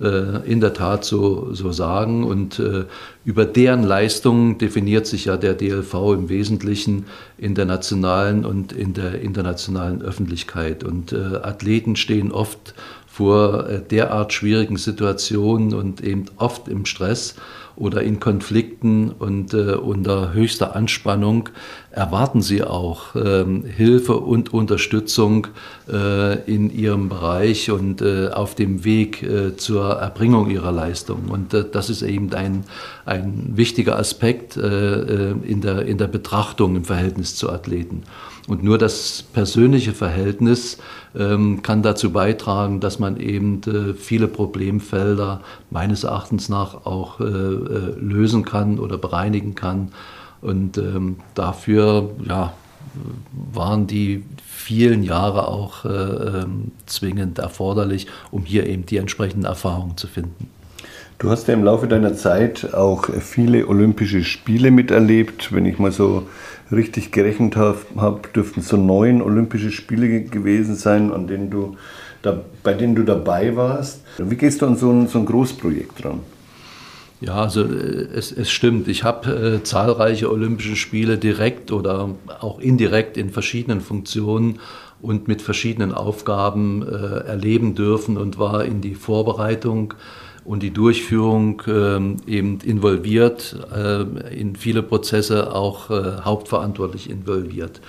äh, 0.00 0.50
in 0.50 0.60
der 0.60 0.74
Tat 0.74 1.04
so, 1.04 1.52
so 1.54 1.72
sagen. 1.72 2.24
Und 2.24 2.58
äh, 2.58 2.84
über 3.24 3.44
deren 3.44 3.82
Leistungen 3.82 4.58
definiert 4.58 5.06
sich 5.06 5.26
ja 5.26 5.36
der 5.36 5.54
DLV 5.54 5.94
im 6.14 6.28
Wesentlichen 6.28 7.06
in 7.38 7.54
der 7.54 7.66
nationalen 7.66 8.44
und 8.44 8.72
in 8.72 8.94
der 8.94 9.20
internationalen 9.20 10.02
Öffentlichkeit. 10.02 10.84
Und 10.84 11.12
äh, 11.12 11.36
Athleten 11.42 11.96
stehen 11.96 12.32
oft 12.32 12.74
vor 13.06 13.68
äh, 13.68 13.80
derart 13.82 14.32
schwierigen 14.32 14.76
Situationen 14.76 15.74
und 15.74 16.02
eben 16.02 16.26
oft 16.36 16.68
im 16.68 16.86
Stress 16.86 17.34
oder 17.80 18.02
in 18.02 18.20
Konflikten 18.20 19.10
und 19.10 19.54
äh, 19.54 19.72
unter 19.72 20.34
höchster 20.34 20.76
Anspannung 20.76 21.48
erwarten 21.90 22.42
sie 22.42 22.62
auch 22.62 23.16
ähm, 23.16 23.64
Hilfe 23.64 24.18
und 24.18 24.52
Unterstützung 24.52 25.48
äh, 25.90 26.38
in 26.44 26.70
ihrem 26.70 27.08
Bereich 27.08 27.70
und 27.70 28.02
äh, 28.02 28.28
auf 28.28 28.54
dem 28.54 28.84
Weg 28.84 29.22
äh, 29.22 29.56
zur 29.56 29.94
Erbringung 29.94 30.50
ihrer 30.50 30.72
Leistung. 30.72 31.28
Und 31.30 31.54
äh, 31.54 31.64
das 31.70 31.88
ist 31.88 32.02
eben 32.02 32.32
ein, 32.34 32.64
ein 33.06 33.52
wichtiger 33.54 33.98
Aspekt 33.98 34.56
äh, 34.56 35.30
in, 35.30 35.62
der, 35.62 35.86
in 35.86 35.96
der 35.96 36.06
Betrachtung 36.06 36.76
im 36.76 36.84
Verhältnis 36.84 37.34
zu 37.34 37.50
Athleten. 37.50 38.02
Und 38.46 38.62
nur 38.62 38.78
das 38.78 39.22
persönliche 39.32 39.92
Verhältnis 39.92 40.78
kann 41.62 41.82
dazu 41.82 42.12
beitragen, 42.12 42.80
dass 42.80 42.98
man 42.98 43.18
eben 43.18 43.62
äh, 43.64 43.94
viele 43.94 44.28
Problemfelder 44.28 45.40
meines 45.70 46.04
Erachtens 46.04 46.48
nach 46.48 46.86
auch 46.86 47.20
äh, 47.20 47.24
äh, 47.24 47.94
lösen 47.98 48.44
kann 48.44 48.78
oder 48.78 48.96
bereinigen 48.96 49.54
kann. 49.54 49.92
Und 50.40 50.78
ähm, 50.78 51.16
dafür 51.34 52.10
ja, 52.26 52.52
waren 53.52 53.86
die 53.86 54.24
vielen 54.44 55.02
Jahre 55.02 55.48
auch 55.48 55.84
äh, 55.84 55.88
ähm, 55.88 56.72
zwingend 56.86 57.38
erforderlich, 57.38 58.06
um 58.30 58.44
hier 58.44 58.66
eben 58.66 58.86
die 58.86 58.96
entsprechenden 58.96 59.44
Erfahrungen 59.44 59.96
zu 59.96 60.06
finden. 60.06 60.48
Du 61.20 61.28
hast 61.28 61.48
ja 61.48 61.54
im 61.54 61.62
Laufe 61.62 61.86
deiner 61.86 62.14
Zeit 62.14 62.72
auch 62.72 63.10
viele 63.20 63.68
Olympische 63.68 64.24
Spiele 64.24 64.70
miterlebt. 64.70 65.52
Wenn 65.52 65.66
ich 65.66 65.78
mal 65.78 65.92
so 65.92 66.26
richtig 66.72 67.12
gerechnet 67.12 67.56
habe, 67.56 67.76
hab, 67.96 68.32
dürften 68.32 68.62
so 68.62 68.78
neun 68.78 69.20
Olympische 69.20 69.70
Spiele 69.70 70.22
gewesen 70.22 70.76
sein, 70.76 71.12
an 71.12 71.26
denen 71.26 71.50
du 71.50 71.76
da, 72.22 72.40
bei 72.62 72.72
denen 72.72 72.94
du 72.94 73.02
dabei 73.02 73.54
warst. 73.54 74.02
Wie 74.16 74.34
gehst 74.34 74.62
du 74.62 74.66
an 74.66 74.76
so 74.76 74.90
ein, 74.90 75.08
so 75.08 75.18
ein 75.18 75.26
Großprojekt 75.26 76.02
dran? 76.02 76.20
Ja, 77.20 77.34
also 77.34 77.64
äh, 77.64 78.08
es, 78.14 78.32
es 78.32 78.50
stimmt. 78.50 78.88
Ich 78.88 79.04
habe 79.04 79.58
äh, 79.58 79.62
zahlreiche 79.62 80.30
Olympische 80.30 80.74
Spiele 80.74 81.18
direkt 81.18 81.70
oder 81.70 82.08
auch 82.40 82.60
indirekt 82.60 83.18
in 83.18 83.28
verschiedenen 83.28 83.82
Funktionen 83.82 84.58
und 85.02 85.28
mit 85.28 85.42
verschiedenen 85.42 85.92
Aufgaben 85.92 86.82
äh, 86.82 87.26
erleben 87.26 87.74
dürfen 87.74 88.16
und 88.16 88.38
war 88.38 88.64
in 88.64 88.80
die 88.80 88.94
Vorbereitung 88.94 89.92
und 90.44 90.62
die 90.62 90.70
Durchführung 90.70 91.62
ähm, 91.66 92.16
eben 92.26 92.60
involviert, 92.60 93.56
äh, 93.74 94.02
in 94.34 94.56
viele 94.56 94.82
Prozesse 94.82 95.54
auch 95.54 95.90
äh, 95.90 96.22
hauptverantwortlich 96.22 97.10
involviert. 97.10 97.80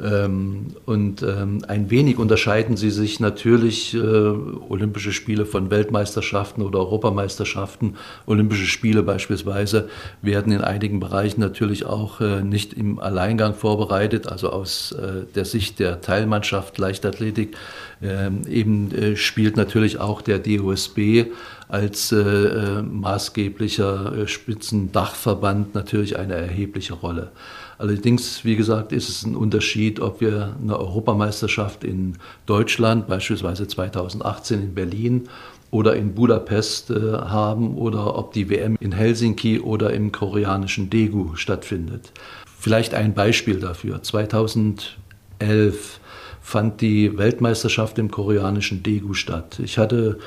Ähm, 0.00 0.66
und 0.86 1.22
ähm, 1.22 1.64
ein 1.66 1.90
wenig 1.90 2.18
unterscheiden 2.18 2.76
sie 2.76 2.90
sich 2.90 3.18
natürlich 3.18 3.94
äh, 3.94 3.98
Olympische 3.98 5.12
Spiele 5.12 5.44
von 5.44 5.70
Weltmeisterschaften 5.70 6.62
oder 6.62 6.78
Europameisterschaften. 6.78 7.96
Olympische 8.26 8.66
Spiele 8.66 9.02
beispielsweise 9.02 9.88
werden 10.22 10.52
in 10.52 10.60
einigen 10.60 11.00
Bereichen 11.00 11.40
natürlich 11.40 11.84
auch 11.84 12.20
nicht 12.20 12.74
im 12.74 12.98
Alleingang 12.98 13.54
vorbereitet, 13.54 14.28
also 14.28 14.50
aus 14.50 14.94
der 15.34 15.44
Sicht 15.44 15.78
der 15.78 16.00
Teilmannschaft 16.00 16.78
Leichtathletik 16.78 17.56
eben 18.00 19.16
spielt 19.16 19.56
natürlich 19.56 19.98
auch 19.98 20.22
der 20.22 20.38
DOSB 20.38 21.26
als 21.68 22.12
äh, 22.12 22.16
äh, 22.18 22.82
maßgeblicher 22.82 24.16
äh, 24.16 24.26
Spitzendachverband 24.28 25.74
natürlich 25.74 26.18
eine 26.18 26.34
erhebliche 26.34 26.94
Rolle. 26.94 27.30
Allerdings, 27.76 28.44
wie 28.44 28.56
gesagt, 28.56 28.92
ist 28.92 29.08
es 29.08 29.24
ein 29.24 29.36
Unterschied, 29.36 30.00
ob 30.00 30.20
wir 30.20 30.56
eine 30.60 30.78
Europameisterschaft 30.78 31.84
in 31.84 32.16
Deutschland, 32.46 33.06
beispielsweise 33.06 33.68
2018 33.68 34.60
in 34.60 34.74
Berlin 34.74 35.28
oder 35.70 35.94
in 35.94 36.14
Budapest 36.14 36.90
äh, 36.90 37.12
haben 37.12 37.76
oder 37.76 38.16
ob 38.18 38.32
die 38.32 38.48
WM 38.48 38.76
in 38.80 38.92
Helsinki 38.92 39.60
oder 39.60 39.92
im 39.92 40.10
koreanischen 40.10 40.88
Daegu 40.88 41.36
stattfindet. 41.36 42.12
Vielleicht 42.58 42.94
ein 42.94 43.14
Beispiel 43.14 43.60
dafür. 43.60 44.02
2011 44.02 46.00
fand 46.40 46.80
die 46.80 47.18
Weltmeisterschaft 47.18 47.98
im 47.98 48.10
koreanischen 48.10 48.82
Daegu 48.82 49.12
statt. 49.12 49.60
Ich 49.62 49.76
hatte 49.76 50.18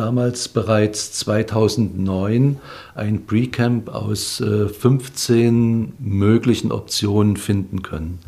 damals 0.00 0.48
bereits 0.48 1.12
2009 1.12 2.58
ein 2.94 3.26
Pre-Camp 3.26 3.90
aus 3.90 4.42
15 4.42 5.84
äh, 5.84 5.88
möglichen 5.98 6.72
Optionen 6.72 7.36
finden 7.36 7.82
können. 7.82 8.18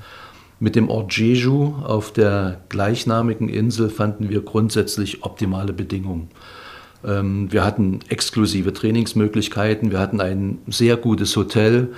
Mit 0.61 0.76
dem 0.76 0.91
Ort 0.91 1.17
Jeju 1.17 1.76
auf 1.83 2.12
der 2.12 2.61
gleichnamigen 2.69 3.49
Insel 3.49 3.88
fanden 3.88 4.29
wir 4.29 4.43
grundsätzlich 4.43 5.25
optimale 5.25 5.73
Bedingungen. 5.73 6.29
Ähm, 7.07 7.50
wir 7.50 7.64
hatten 7.64 8.00
exklusive 8.11 8.75
Trainingsmöglichkeiten, 8.75 9.91
wir 9.91 9.99
hatten 9.99 10.21
ein 10.21 10.59
sehr 10.67 10.99
gutes 10.99 11.35
Hotel 11.37 11.88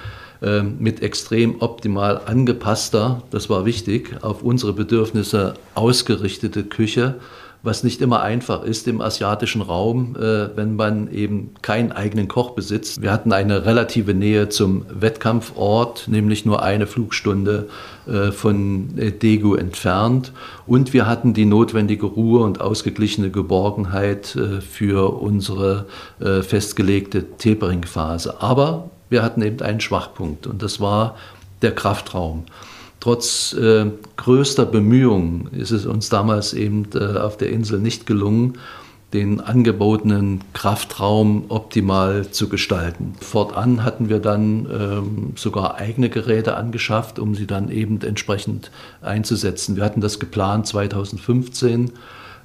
ähm, 0.41 0.77
mit 0.79 1.03
extrem 1.03 1.61
optimal 1.61 2.21
angepasster, 2.27 3.25
das 3.33 3.51
war 3.51 3.65
wichtig, 3.65 4.23
auf 4.23 4.45
unsere 4.45 4.73
Bedürfnisse 4.73 5.55
ausgerichtete 5.75 6.63
Küche 6.63 7.17
was 7.65 7.83
nicht 7.83 8.03
immer 8.03 8.21
einfach 8.21 8.63
ist 8.63 8.87
im 8.87 9.01
asiatischen 9.01 9.63
Raum, 9.63 10.17
äh, 10.17 10.55
wenn 10.55 10.77
man 10.77 11.11
eben 11.11 11.55
keinen 11.63 11.93
eigenen 11.93 12.29
Koch 12.29 12.51
besitzt. 12.51 13.01
Wir 13.01 13.11
hatten 13.11 13.33
eine 13.33 13.65
relative 13.65 14.13
Nähe 14.13 14.51
zum 14.51 14.85
Wettkampfort, 14.91 16.07
nämlich 16.07 16.45
nur 16.45 16.63
eine 16.63 16.87
Flugstunde 16.87 17.69
äh, 18.07 18.33
von 18.33 18.99
äh, 18.99 19.13
Daegu 19.13 19.55
entfernt. 19.55 20.33
Und 20.67 20.93
wir 20.93 21.07
hatten 21.07 21.33
die 21.33 21.47
notwendige 21.47 22.05
Ruhe 22.05 22.45
und 22.45 22.61
ausgeglichene 22.61 23.31
Geborgenheit 23.31 24.39
für 24.71 25.21
unsere 25.21 25.87
festgelegte 26.19 27.37
Tapering-Phase. 27.37 28.41
Aber 28.41 28.91
wir 29.11 29.23
hatten 29.23 29.43
eben 29.43 29.61
einen 29.61 29.81
Schwachpunkt 29.81 30.47
und 30.47 30.63
das 30.63 30.81
war 30.81 31.17
der 31.63 31.73
Kraftraum. 31.73 32.45
Trotz 33.05 33.53
äh, 33.53 33.85
größter 34.17 34.65
Bemühungen 34.65 35.49
ist 35.53 35.73
es 35.73 35.85
uns 35.85 36.09
damals 36.09 36.55
eben 36.55 36.87
äh, 36.95 37.19
auf 37.19 37.37
der 37.37 37.51
Insel 37.51 37.79
nicht 37.79 38.07
gelungen, 38.07 38.55
den 39.13 39.43
angebotenen 39.43 40.41
Kraftraum 40.55 41.45
optimal 41.51 42.31
zu 42.31 42.49
gestalten. 42.49 43.13
Fortan 43.21 43.85
hatten 43.85 44.09
wir 44.09 44.21
dann 44.21 44.67
ähm, 44.73 45.33
sogar 45.37 45.75
eigene 45.75 46.09
Geräte 46.09 46.57
angeschafft, 46.57 47.19
um 47.19 47.35
sie 47.35 47.47
dann 47.47 47.71
eben 47.71 48.01
entsprechend 48.01 48.71
einzusetzen. 49.03 49.77
Wir 49.77 49.85
hatten 49.85 50.01
das 50.01 50.19
geplant 50.19 50.67
2015 50.67 51.91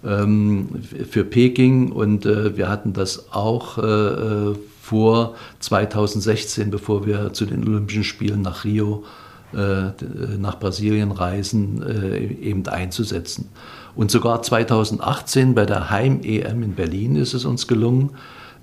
ähm, 0.03 0.67
für 1.09 1.23
Peking 1.23 1.93
und 1.93 2.25
äh, 2.25 2.57
wir 2.57 2.67
hatten 2.67 2.91
das 2.91 3.31
auch 3.31 3.77
äh, 3.77 3.81
äh 3.81 4.55
vor 4.81 5.35
2016, 5.59 6.71
bevor 6.71 7.05
wir 7.05 7.31
zu 7.31 7.45
den 7.45 7.65
Olympischen 7.65 8.03
Spielen 8.03 8.41
nach 8.41 8.65
Rio 8.65 9.05
nach 9.51 10.59
Brasilien 10.59 11.11
reisen, 11.11 11.81
äh, 11.81 12.17
eben 12.19 12.67
einzusetzen. 12.67 13.49
Und 13.95 14.11
sogar 14.11 14.41
2018 14.41 15.55
bei 15.55 15.65
der 15.65 15.89
Heim-EM 15.89 16.63
in 16.63 16.73
Berlin 16.75 17.15
ist 17.15 17.33
es 17.33 17.45
uns 17.45 17.67
gelungen, 17.67 18.11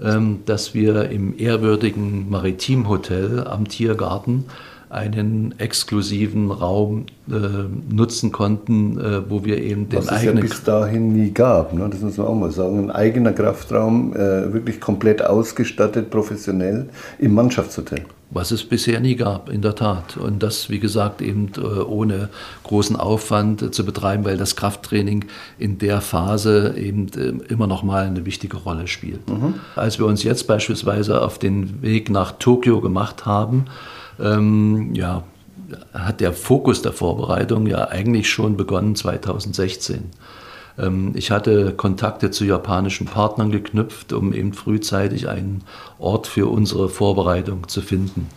ähm, 0.02 0.40
dass 0.46 0.74
wir 0.74 1.10
im 1.10 1.38
ehrwürdigen 1.38 2.30
Maritimhotel 2.30 3.44
am 3.46 3.66
Tiergarten 3.66 4.44
einen 4.88 5.54
exklusiven 5.58 6.50
Raum 6.50 7.06
äh, 7.28 7.32
nutzen 7.92 8.30
konnten, 8.30 8.98
äh, 8.98 9.28
wo 9.28 9.44
wir 9.44 9.58
eben 9.58 9.88
den 9.88 9.98
Was 9.98 10.08
eigenen... 10.08 10.44
Was 10.44 10.44
es 10.44 10.50
ja 10.50 10.56
bis 10.56 10.64
dahin 10.64 11.12
nie 11.12 11.30
gab, 11.32 11.72
ne? 11.72 11.88
das 11.90 12.00
muss 12.00 12.16
man 12.18 12.26
auch 12.28 12.34
mal 12.34 12.52
sagen. 12.52 12.78
Ein 12.78 12.90
eigener 12.90 13.32
Kraftraum, 13.32 14.14
äh, 14.14 14.52
wirklich 14.52 14.80
komplett 14.80 15.24
ausgestattet, 15.24 16.10
professionell, 16.10 16.88
im 17.18 17.34
Mannschaftshotel. 17.34 18.02
Was 18.36 18.52
es 18.52 18.62
bisher 18.62 19.00
nie 19.00 19.16
gab, 19.16 19.48
in 19.48 19.62
der 19.62 19.74
Tat. 19.74 20.16
Und 20.16 20.42
das, 20.42 20.70
wie 20.70 20.78
gesagt, 20.78 21.20
eben 21.20 21.50
äh, 21.56 21.60
ohne 21.60 22.28
großen 22.62 22.94
Aufwand 22.94 23.62
äh, 23.62 23.70
zu 23.72 23.84
betreiben, 23.84 24.24
weil 24.24 24.36
das 24.36 24.54
Krafttraining 24.54 25.24
in 25.58 25.78
der 25.78 26.00
Phase 26.00 26.74
eben 26.76 27.08
äh, 27.16 27.52
immer 27.52 27.66
noch 27.66 27.82
mal 27.82 28.04
eine 28.04 28.24
wichtige 28.24 28.58
Rolle 28.58 28.86
spielt. 28.86 29.28
Mhm. 29.28 29.54
Als 29.74 29.98
wir 29.98 30.06
uns 30.06 30.22
jetzt 30.22 30.46
beispielsweise 30.46 31.22
auf 31.22 31.38
den 31.38 31.82
Weg 31.82 32.10
nach 32.10 32.32
Tokio 32.38 32.80
gemacht 32.80 33.26
haben, 33.26 33.64
ähm, 34.20 34.94
ja, 34.94 35.24
hat 35.92 36.20
der 36.20 36.32
Fokus 36.32 36.82
der 36.82 36.92
Vorbereitung 36.92 37.66
ja 37.66 37.88
eigentlich 37.88 38.28
schon 38.28 38.56
begonnen 38.56 38.94
2016. 38.94 40.10
Ähm, 40.78 41.12
ich 41.14 41.30
hatte 41.30 41.72
Kontakte 41.74 42.30
zu 42.30 42.44
japanischen 42.44 43.06
Partnern 43.06 43.50
geknüpft, 43.50 44.12
um 44.12 44.32
eben 44.32 44.52
frühzeitig 44.52 45.28
einen 45.28 45.62
Ort 45.98 46.26
für 46.26 46.50
unsere 46.50 46.88
Vorbereitung 46.88 47.68
zu 47.68 47.82
finden. 47.82 48.28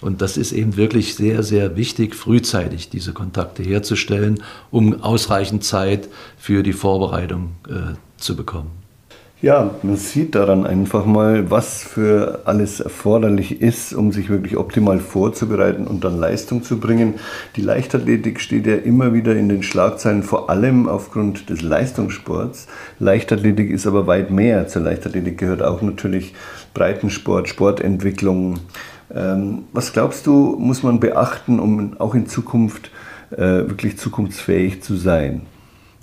Und 0.00 0.20
das 0.20 0.36
ist 0.36 0.52
eben 0.52 0.76
wirklich 0.76 1.14
sehr, 1.14 1.42
sehr 1.42 1.76
wichtig, 1.76 2.14
frühzeitig 2.14 2.90
diese 2.90 3.12
Kontakte 3.12 3.62
herzustellen, 3.62 4.42
um 4.70 5.02
ausreichend 5.02 5.64
Zeit 5.64 6.08
für 6.36 6.62
die 6.62 6.74
Vorbereitung 6.74 7.54
äh, 7.68 7.94
zu 8.18 8.36
bekommen. 8.36 8.83
Ja, 9.44 9.74
man 9.82 9.96
sieht 9.96 10.34
daran 10.36 10.66
einfach 10.66 11.04
mal, 11.04 11.50
was 11.50 11.82
für 11.82 12.40
alles 12.46 12.80
erforderlich 12.80 13.60
ist, 13.60 13.92
um 13.92 14.10
sich 14.10 14.30
wirklich 14.30 14.56
optimal 14.56 15.00
vorzubereiten 15.00 15.86
und 15.86 16.02
dann 16.02 16.18
Leistung 16.18 16.62
zu 16.62 16.80
bringen. 16.80 17.16
Die 17.54 17.60
Leichtathletik 17.60 18.40
steht 18.40 18.66
ja 18.66 18.76
immer 18.76 19.12
wieder 19.12 19.36
in 19.36 19.50
den 19.50 19.62
Schlagzeilen, 19.62 20.22
vor 20.22 20.48
allem 20.48 20.88
aufgrund 20.88 21.50
des 21.50 21.60
Leistungssports. 21.60 22.68
Leichtathletik 22.98 23.68
ist 23.68 23.86
aber 23.86 24.06
weit 24.06 24.30
mehr. 24.30 24.66
Zur 24.66 24.80
Leichtathletik 24.80 25.36
gehört 25.36 25.62
auch 25.62 25.82
natürlich 25.82 26.32
Breitensport, 26.72 27.46
Sportentwicklung. 27.46 28.60
Ähm, 29.14 29.64
was 29.74 29.92
glaubst 29.92 30.26
du, 30.26 30.56
muss 30.58 30.82
man 30.82 31.00
beachten, 31.00 31.60
um 31.60 32.00
auch 32.00 32.14
in 32.14 32.28
Zukunft 32.28 32.90
äh, 33.30 33.42
wirklich 33.68 33.98
zukunftsfähig 33.98 34.82
zu 34.82 34.96
sein? 34.96 35.42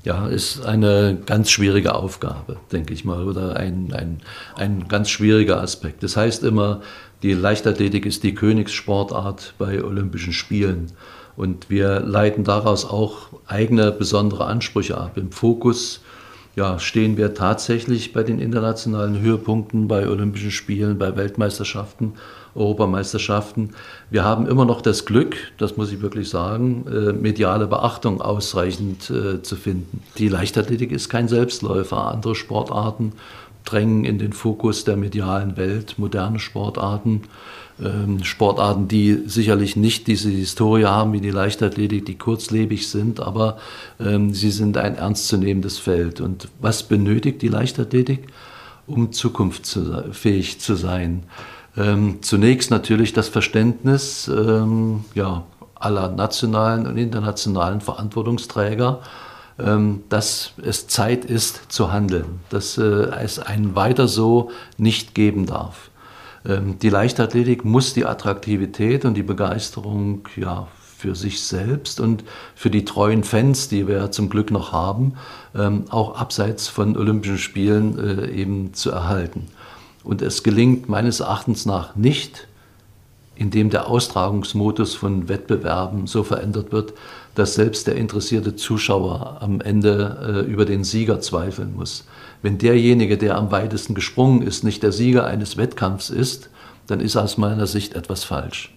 Ja, 0.04 0.28
ist 0.28 0.66
eine 0.66 1.18
ganz 1.26 1.50
schwierige 1.52 1.96
Aufgabe, 1.96 2.58
denke 2.72 2.94
ich 2.94 3.06
mal, 3.06 3.28
oder 3.28 3.56
ein, 3.56 3.94
ein, 3.94 4.22
ein 4.56 4.88
ganz 4.88 5.10
schwieriger 5.10 5.62
Aspekt. 5.62 6.04
Das 6.04 6.18
heißt 6.18 6.44
immer, 6.44 6.82
die 7.24 7.34
Leichtathletik 7.34 8.06
ist 8.06 8.24
die 8.24 8.34
Königssportart 8.34 9.54
bei 9.60 9.84
Olympischen 9.84 10.34
Spielen. 10.34 10.92
Und 11.36 11.70
wir 11.70 12.00
leiten 12.00 12.44
daraus 12.44 12.86
auch 12.86 13.30
eigene 13.48 13.92
besondere 13.92 14.46
Ansprüche 14.46 14.98
ab. 14.98 15.18
Im 15.18 15.32
Fokus 15.32 16.02
ja, 16.56 16.80
stehen 16.80 17.18
wir 17.18 17.34
tatsächlich 17.34 18.14
bei 18.14 18.24
den 18.24 18.40
internationalen 18.40 19.20
Höhepunkten, 19.20 19.88
bei 19.88 20.08
Olympischen 20.08 20.52
Spielen, 20.52 20.98
bei 20.98 21.16
Weltmeisterschaften, 21.16 22.14
Europameisterschaften. 22.56 23.70
Wir 24.10 24.26
haben 24.26 24.46
immer 24.48 24.66
noch 24.66 24.82
das 24.82 25.06
Glück, 25.06 25.38
das 25.58 25.78
muss 25.78 25.92
ich 25.92 26.02
wirklich 26.02 26.30
sagen, 26.30 26.86
äh, 26.88 27.14
mediale 27.14 27.68
Beachtung 27.68 28.22
ausreichend 28.22 29.10
äh, 29.10 29.42
zu 29.42 29.56
finden. 29.56 30.04
Die 30.18 30.28
Leichtathletik 30.28 30.92
ist 30.92 31.08
kein 31.08 31.30
Selbstläufer. 31.30 32.12
Andere 32.12 32.36
Sportarten 32.36 33.14
drängen 33.64 34.04
in 34.04 34.20
den 34.20 34.34
Fokus 34.34 34.84
der 34.84 34.98
medialen 34.98 35.56
Welt, 35.56 35.98
moderne 35.98 36.40
Sportarten. 36.40 37.22
Ähm, 37.84 38.24
Sportarten, 38.24 38.88
die 38.88 39.24
sicherlich 39.26 39.76
nicht 39.76 40.08
diese 40.08 40.30
Historie 40.30 40.86
haben 40.86 41.14
wie 41.14 41.22
die 41.22 41.32
Leichtathletik, 41.32 42.06
die 42.06 42.18
kurzlebig 42.18 42.88
sind, 42.90 43.20
aber 43.20 43.58
ähm, 44.00 44.34
sie 44.34 44.52
sind 44.52 44.78
ein 44.78 44.96
ernstzunehmendes 44.96 45.80
Feld. 45.80 46.22
Und 46.22 46.50
was 46.60 46.84
benötigt 46.84 47.42
die 47.42 47.48
Leichtathletik, 47.48 48.28
um 48.86 49.12
zukunftsfähig 49.12 50.60
zu 50.60 50.76
sein? 50.76 51.24
Ähm, 51.76 52.20
zunächst 52.22 52.70
natürlich 52.70 53.14
das 53.14 53.30
Verständnis 53.30 54.28
ähm, 54.28 55.06
ja, 55.16 55.44
aller 55.76 56.10
nationalen 56.10 56.86
und 56.86 56.98
internationalen 56.98 57.82
Verantwortungsträger, 57.82 59.00
ähm, 59.58 60.04
dass 60.10 60.54
es 60.64 60.88
Zeit 60.88 61.26
ist 61.26 61.72
zu 61.72 61.92
handeln, 61.92 62.42
dass 62.50 62.78
äh, 62.78 62.84
es 62.84 63.40
ein 63.40 63.76
Weiter 63.76 64.08
so 64.08 64.52
nicht 64.78 65.16
geben 65.16 65.46
darf. 65.46 65.91
Ähm, 66.46 66.80
die 66.80 66.90
Leichtathletik 66.90 67.66
muss 67.66 67.94
die 67.94 68.06
Attraktivität 68.06 69.06
und 69.06 69.16
die 69.16 69.24
Begeisterung 69.24 70.28
ja, 70.36 70.68
für 71.02 71.16
sich 71.16 71.42
selbst 71.42 72.00
und 72.00 72.24
für 72.56 72.70
die 72.70 72.86
treuen 72.86 73.24
Fans, 73.24 73.70
die 73.70 73.88
wir 73.88 74.12
zum 74.12 74.30
Glück 74.30 74.52
noch 74.52 74.72
haben, 74.72 75.14
ähm, 75.56 75.86
auch 75.90 76.16
abseits 76.16 76.68
von 76.68 76.96
Olympischen 76.96 77.38
Spielen 77.38 77.98
äh, 77.98 78.30
eben 78.30 78.74
zu 78.74 78.92
erhalten. 78.92 79.48
Und 80.04 80.22
es 80.22 80.44
gelingt 80.44 80.90
meines 80.90 81.20
Erachtens 81.20 81.66
nach 81.66 81.96
nicht, 81.96 82.48
indem 83.42 83.72
der 83.72 83.90
Austragungsmodus 83.90 84.94
von 84.94 85.28
Wettbewerben 85.28 86.06
so 86.06 86.24
verändert 86.24 86.72
wird, 86.72 86.94
dass 87.34 87.56
selbst 87.56 87.88
der 87.88 87.96
interessierte 87.96 88.56
Zuschauer 88.56 89.38
am 89.40 89.62
Ende 89.62 90.46
äh, 90.46 90.52
über 90.52 90.64
den 90.64 90.84
Sieger 90.84 91.22
zweifeln 91.22 91.76
muss. 91.76 92.06
Wenn 92.44 92.60
derjenige, 92.60 93.18
der 93.18 93.38
am 93.38 93.50
weitesten 93.50 93.96
gesprungen 93.96 94.44
ist, 94.44 94.64
nicht 94.64 94.84
der 94.84 94.92
Sieger 94.92 95.26
eines 95.26 95.58
Wettkampfs 95.58 96.12
ist, 96.12 96.52
dann 96.86 97.00
ist 97.00 97.18
aus 97.18 97.40
meiner 97.40 97.66
Sicht 97.66 97.96
etwas 97.96 98.24
falsch. 98.24 98.76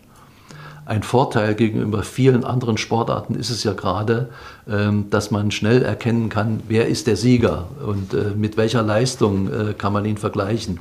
Ein 0.87 1.03
Vorteil 1.03 1.55
gegenüber 1.55 2.03
vielen 2.03 2.44
anderen 2.44 2.79
Sportarten 2.79 3.35
ist 3.35 3.50
es 3.50 3.64
ja 3.64 3.74
gerade, 3.74 4.31
ähm, 4.66 5.11
dass 5.11 5.31
man 5.31 5.50
schnell 5.50 5.83
erkennen 5.83 6.31
kann, 6.31 6.62
wer 6.68 6.88
ist 6.88 7.07
der 7.07 7.16
Sieger 7.16 7.68
und 7.87 8.14
äh, 8.14 8.33
mit 8.35 8.57
welcher 8.57 8.83
Leistung 8.83 9.53
äh, 9.53 9.74
kann 9.74 9.92
man 9.92 10.07
ihn 10.07 10.16
vergleichen. 10.16 10.79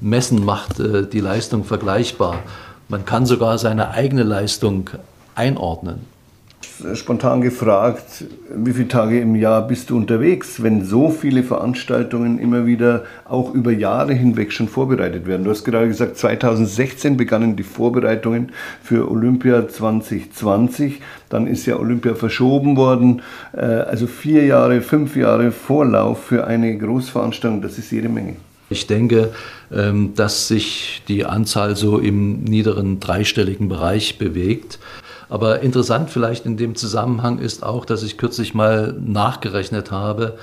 Messen 0.00 0.44
macht 0.44 0.78
äh, 0.80 1.06
die 1.08 1.20
Leistung 1.20 1.64
vergleichbar. 1.64 2.40
Man 2.88 3.04
kann 3.04 3.26
sogar 3.26 3.58
seine 3.58 3.90
eigene 3.90 4.22
Leistung 4.22 4.90
einordnen 5.34 6.14
spontan 6.94 7.40
gefragt, 7.40 8.24
wie 8.54 8.72
viele 8.72 8.88
Tage 8.88 9.20
im 9.20 9.34
Jahr 9.36 9.66
bist 9.66 9.90
du 9.90 9.96
unterwegs, 9.96 10.62
wenn 10.62 10.84
so 10.84 11.10
viele 11.10 11.42
Veranstaltungen 11.42 12.38
immer 12.38 12.66
wieder 12.66 13.04
auch 13.28 13.54
über 13.54 13.72
Jahre 13.72 14.12
hinweg 14.12 14.52
schon 14.52 14.68
vorbereitet 14.68 15.26
werden? 15.26 15.44
Du 15.44 15.50
hast 15.50 15.64
gerade 15.64 15.88
gesagt, 15.88 16.18
2016 16.18 17.16
begannen 17.16 17.56
die 17.56 17.62
Vorbereitungen 17.62 18.52
für 18.82 19.10
Olympia 19.10 19.68
2020. 19.68 21.00
Dann 21.28 21.46
ist 21.46 21.66
ja 21.66 21.76
Olympia 21.76 22.14
verschoben 22.14 22.76
worden. 22.76 23.22
Äh, 23.52 23.60
also 23.60 24.06
vier 24.06 24.44
Jahre, 24.44 24.80
fünf 24.80 25.16
Jahre 25.16 25.52
Vorlauf 25.52 26.24
für 26.24 26.46
eine 26.46 26.76
Großveranstaltung, 26.76 27.62
das 27.62 27.78
ist 27.78 27.90
jede 27.92 28.08
Menge. 28.08 28.36
Ich 28.74 28.88
denke, 28.88 29.32
ähm, 29.72 30.14
dass 30.16 30.48
sich 30.48 31.02
die 31.06 31.24
Anzahl 31.24 31.76
so 31.76 31.98
im 31.98 32.42
niederen 32.42 32.98
dreistelligen 32.98 33.68
Bereich 33.68 34.18
bewegt. 34.18 34.80
Aber 35.28 35.60
interessant 35.60 36.10
vielleicht 36.10 36.44
in 36.44 36.56
dem 36.56 36.74
Zusammenhang 36.74 37.38
ist 37.38 37.62
auch, 37.62 37.84
dass 37.84 38.02
ich 38.02 38.18
kürzlich 38.18 38.52
mal 38.52 38.94
nachgerechnet 39.00 39.92
habe 39.92 40.36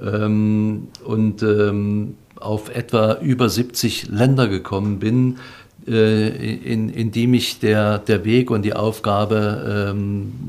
ähm, 0.00 0.88
und 1.04 1.44
ähm, 1.44 2.16
auf 2.40 2.74
etwa 2.74 3.18
über 3.20 3.48
70 3.48 4.08
Länder 4.08 4.48
gekommen 4.48 4.98
bin, 4.98 5.38
äh, 5.86 6.28
in, 6.28 6.88
in 6.88 7.12
die 7.12 7.28
mich 7.28 7.60
der, 7.60 7.98
der 7.98 8.24
Weg 8.24 8.50
und 8.50 8.62
die 8.62 8.74
Aufgabe 8.74 9.94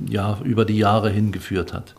ja, 0.10 0.40
über 0.44 0.66
die 0.66 0.78
Jahre 0.78 1.12
hingeführt 1.12 1.72
hat. 1.72 1.94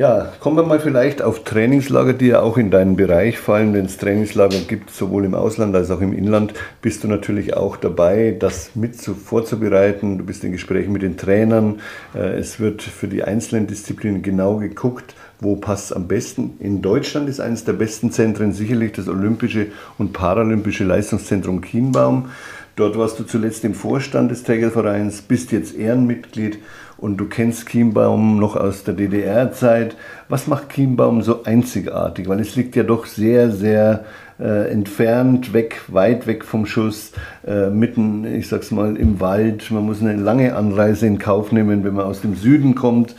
Ja, 0.00 0.32
kommen 0.40 0.56
wir 0.56 0.62
mal 0.62 0.80
vielleicht 0.80 1.20
auf 1.20 1.44
Trainingslager, 1.44 2.14
die 2.14 2.28
ja 2.28 2.40
auch 2.40 2.56
in 2.56 2.70
deinen 2.70 2.96
Bereich 2.96 3.38
fallen. 3.38 3.74
Wenn 3.74 3.84
es 3.84 3.98
Trainingslager 3.98 4.60
gibt, 4.66 4.88
sowohl 4.88 5.26
im 5.26 5.34
Ausland 5.34 5.76
als 5.76 5.90
auch 5.90 6.00
im 6.00 6.14
Inland, 6.14 6.54
bist 6.80 7.04
du 7.04 7.08
natürlich 7.08 7.54
auch 7.54 7.76
dabei, 7.76 8.34
das 8.38 8.70
mit 8.74 8.98
zu, 8.98 9.14
vorzubereiten. 9.14 10.16
Du 10.16 10.24
bist 10.24 10.42
in 10.42 10.52
Gesprächen 10.52 10.94
mit 10.94 11.02
den 11.02 11.18
Trainern. 11.18 11.80
Äh, 12.14 12.38
es 12.38 12.58
wird 12.58 12.80
für 12.80 13.08
die 13.08 13.24
einzelnen 13.24 13.66
Disziplinen 13.66 14.22
genau 14.22 14.56
geguckt, 14.56 15.14
wo 15.38 15.56
passt 15.56 15.90
es 15.90 15.92
am 15.92 16.08
besten. 16.08 16.54
In 16.60 16.80
Deutschland 16.80 17.28
ist 17.28 17.40
eines 17.40 17.66
der 17.66 17.74
besten 17.74 18.10
Zentren 18.10 18.54
sicherlich 18.54 18.92
das 18.92 19.06
Olympische 19.06 19.66
und 19.98 20.14
Paralympische 20.14 20.84
Leistungszentrum 20.84 21.60
Kienbaum. 21.60 22.30
Dort 22.74 22.96
warst 22.96 23.18
du 23.18 23.24
zuletzt 23.24 23.66
im 23.66 23.74
Vorstand 23.74 24.30
des 24.30 24.44
Trägervereins, 24.44 25.20
bist 25.20 25.52
jetzt 25.52 25.74
Ehrenmitglied 25.76 26.58
und 27.00 27.16
du 27.16 27.26
kennst 27.26 27.68
Chiembaum 27.68 28.38
noch 28.38 28.56
aus 28.56 28.84
der 28.84 28.94
DDR-Zeit. 28.94 29.96
Was 30.28 30.46
macht 30.46 30.70
Chiembaum 30.70 31.22
so 31.22 31.44
einzigartig? 31.44 32.28
Weil 32.28 32.40
es 32.40 32.56
liegt 32.56 32.76
ja 32.76 32.82
doch 32.82 33.06
sehr, 33.06 33.50
sehr 33.50 34.04
äh, 34.38 34.70
entfernt, 34.70 35.52
weg, 35.52 35.80
weit 35.88 36.26
weg 36.26 36.44
vom 36.44 36.66
Schuss, 36.66 37.12
äh, 37.46 37.70
mitten, 37.70 38.24
ich 38.24 38.48
sag's 38.48 38.70
mal, 38.70 38.96
im 38.96 39.20
Wald. 39.20 39.70
Man 39.70 39.84
muss 39.84 40.00
eine 40.00 40.16
lange 40.16 40.54
Anreise 40.54 41.06
in 41.06 41.18
Kauf 41.18 41.52
nehmen, 41.52 41.84
wenn 41.84 41.94
man 41.94 42.06
aus 42.06 42.20
dem 42.20 42.36
Süden 42.36 42.74
kommt. 42.74 43.14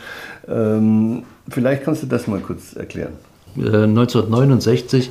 Ähm, 0.48 1.24
vielleicht 1.48 1.84
kannst 1.84 2.02
du 2.02 2.06
das 2.06 2.26
mal 2.26 2.40
kurz 2.40 2.74
erklären. 2.74 3.12
1969 3.56 5.10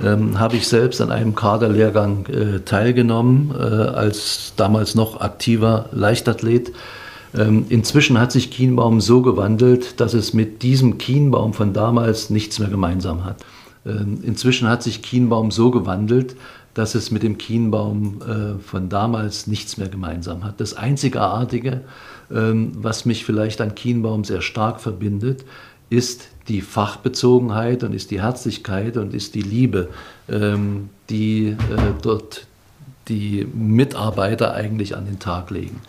äh, 0.00 0.06
ähm, 0.06 0.38
habe 0.38 0.56
ich 0.56 0.68
selbst 0.68 1.00
an 1.00 1.10
einem 1.10 1.34
Kaderlehrgang 1.34 2.26
äh, 2.26 2.60
teilgenommen, 2.60 3.52
äh, 3.58 3.62
als 3.62 4.52
damals 4.56 4.94
noch 4.94 5.20
aktiver 5.20 5.86
Leichtathlet. 5.92 6.72
Ähm, 7.36 7.66
inzwischen 7.68 8.18
hat 8.18 8.32
sich 8.32 8.50
Kienbaum 8.50 9.00
so 9.00 9.22
gewandelt, 9.22 10.00
dass 10.00 10.14
es 10.14 10.34
mit 10.34 10.62
diesem 10.62 10.98
Kienbaum 10.98 11.52
von 11.54 11.72
damals 11.72 12.30
nichts 12.30 12.58
mehr 12.58 12.68
gemeinsam 12.68 13.24
hat. 13.24 13.36
Ähm, 13.86 14.18
inzwischen 14.22 14.68
hat 14.68 14.82
sich 14.82 15.02
Kienbaum 15.02 15.50
so 15.50 15.70
gewandelt, 15.70 16.36
dass 16.74 16.94
es 16.94 17.10
mit 17.10 17.22
dem 17.22 17.38
Kienbaum 17.38 18.20
äh, 18.22 18.58
von 18.62 18.88
damals 18.88 19.46
nichts 19.46 19.76
mehr 19.76 19.88
gemeinsam 19.88 20.44
hat. 20.44 20.60
Das 20.60 20.74
Einzigartige, 20.74 21.82
ähm, 22.32 22.72
was 22.74 23.04
mich 23.04 23.24
vielleicht 23.24 23.60
an 23.60 23.74
Kienbaum 23.74 24.24
sehr 24.24 24.42
stark 24.42 24.80
verbindet, 24.80 25.44
ist 25.88 26.28
die 26.46 26.60
Fachbezogenheit 26.60 27.82
und 27.84 27.94
ist 27.94 28.10
die 28.10 28.22
Herzlichkeit 28.22 28.96
und 28.96 29.12
ist 29.12 29.34
die 29.34 29.42
Liebe, 29.42 29.88
die 30.28 31.48
äh, 31.48 31.56
dort 32.00 32.46
die 33.08 33.46
Mitarbeiter 33.52 34.54
eigentlich 34.54 34.96
an 34.96 35.04
den 35.04 35.18
Tag 35.18 35.50
legen. 35.50 35.80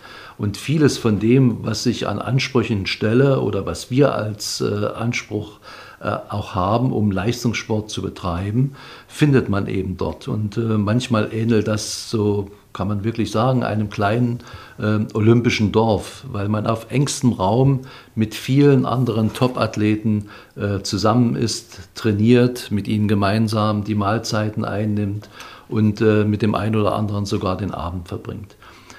Und 0.42 0.56
vieles 0.56 0.98
von 0.98 1.20
dem, 1.20 1.58
was 1.62 1.86
ich 1.86 2.08
an 2.08 2.18
Ansprüchen 2.18 2.86
stelle 2.86 3.42
oder 3.42 3.64
was 3.64 3.92
wir 3.92 4.12
als 4.12 4.60
äh, 4.60 4.86
Anspruch 4.86 5.60
äh, 6.00 6.08
auch 6.08 6.56
haben, 6.56 6.92
um 6.92 7.12
Leistungssport 7.12 7.90
zu 7.90 8.02
betreiben, 8.02 8.74
findet 9.06 9.48
man 9.48 9.68
eben 9.68 9.96
dort. 9.96 10.26
Und 10.26 10.56
äh, 10.56 10.62
manchmal 10.78 11.32
ähnelt 11.32 11.68
das 11.68 12.10
so, 12.10 12.50
kann 12.72 12.88
man 12.88 13.04
wirklich 13.04 13.30
sagen, 13.30 13.62
einem 13.62 13.88
kleinen 13.88 14.40
äh, 14.80 14.98
olympischen 15.14 15.70
Dorf, 15.70 16.24
weil 16.32 16.48
man 16.48 16.66
auf 16.66 16.90
engstem 16.90 17.34
Raum 17.34 17.82
mit 18.16 18.34
vielen 18.34 18.84
anderen 18.84 19.32
Top-Athleten 19.34 20.28
äh, 20.56 20.80
zusammen 20.82 21.36
ist, 21.36 21.94
trainiert, 21.94 22.72
mit 22.72 22.88
ihnen 22.88 23.06
gemeinsam 23.06 23.84
die 23.84 23.94
Mahlzeiten 23.94 24.64
einnimmt 24.64 25.28
und 25.68 26.00
äh, 26.00 26.24
mit 26.24 26.42
dem 26.42 26.56
einen 26.56 26.74
oder 26.74 26.96
anderen 26.96 27.26
sogar 27.26 27.56
den 27.56 27.70
Abend 27.70 28.08
verbringt. 28.08 28.56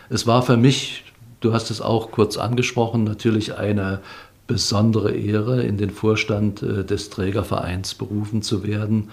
Es 0.10 0.26
war 0.26 0.42
für 0.42 0.56
mich, 0.56 1.04
du 1.44 1.54
hast 1.54 1.70
es 1.72 1.82
auch 1.82 2.12
kurz 2.12 2.38
angesprochen, 2.38 3.04
natürlich 3.04 3.58
eine 3.58 4.00
besondere 4.48 5.12
Ehre, 5.12 5.64
in 5.64 5.78
den 5.78 5.90
Vorstand 5.90 6.62
äh, 6.64 6.84
des 6.84 7.10
Trägervereins 7.10 7.96
berufen 7.96 8.42
zu 8.42 8.64
werden, 8.64 9.10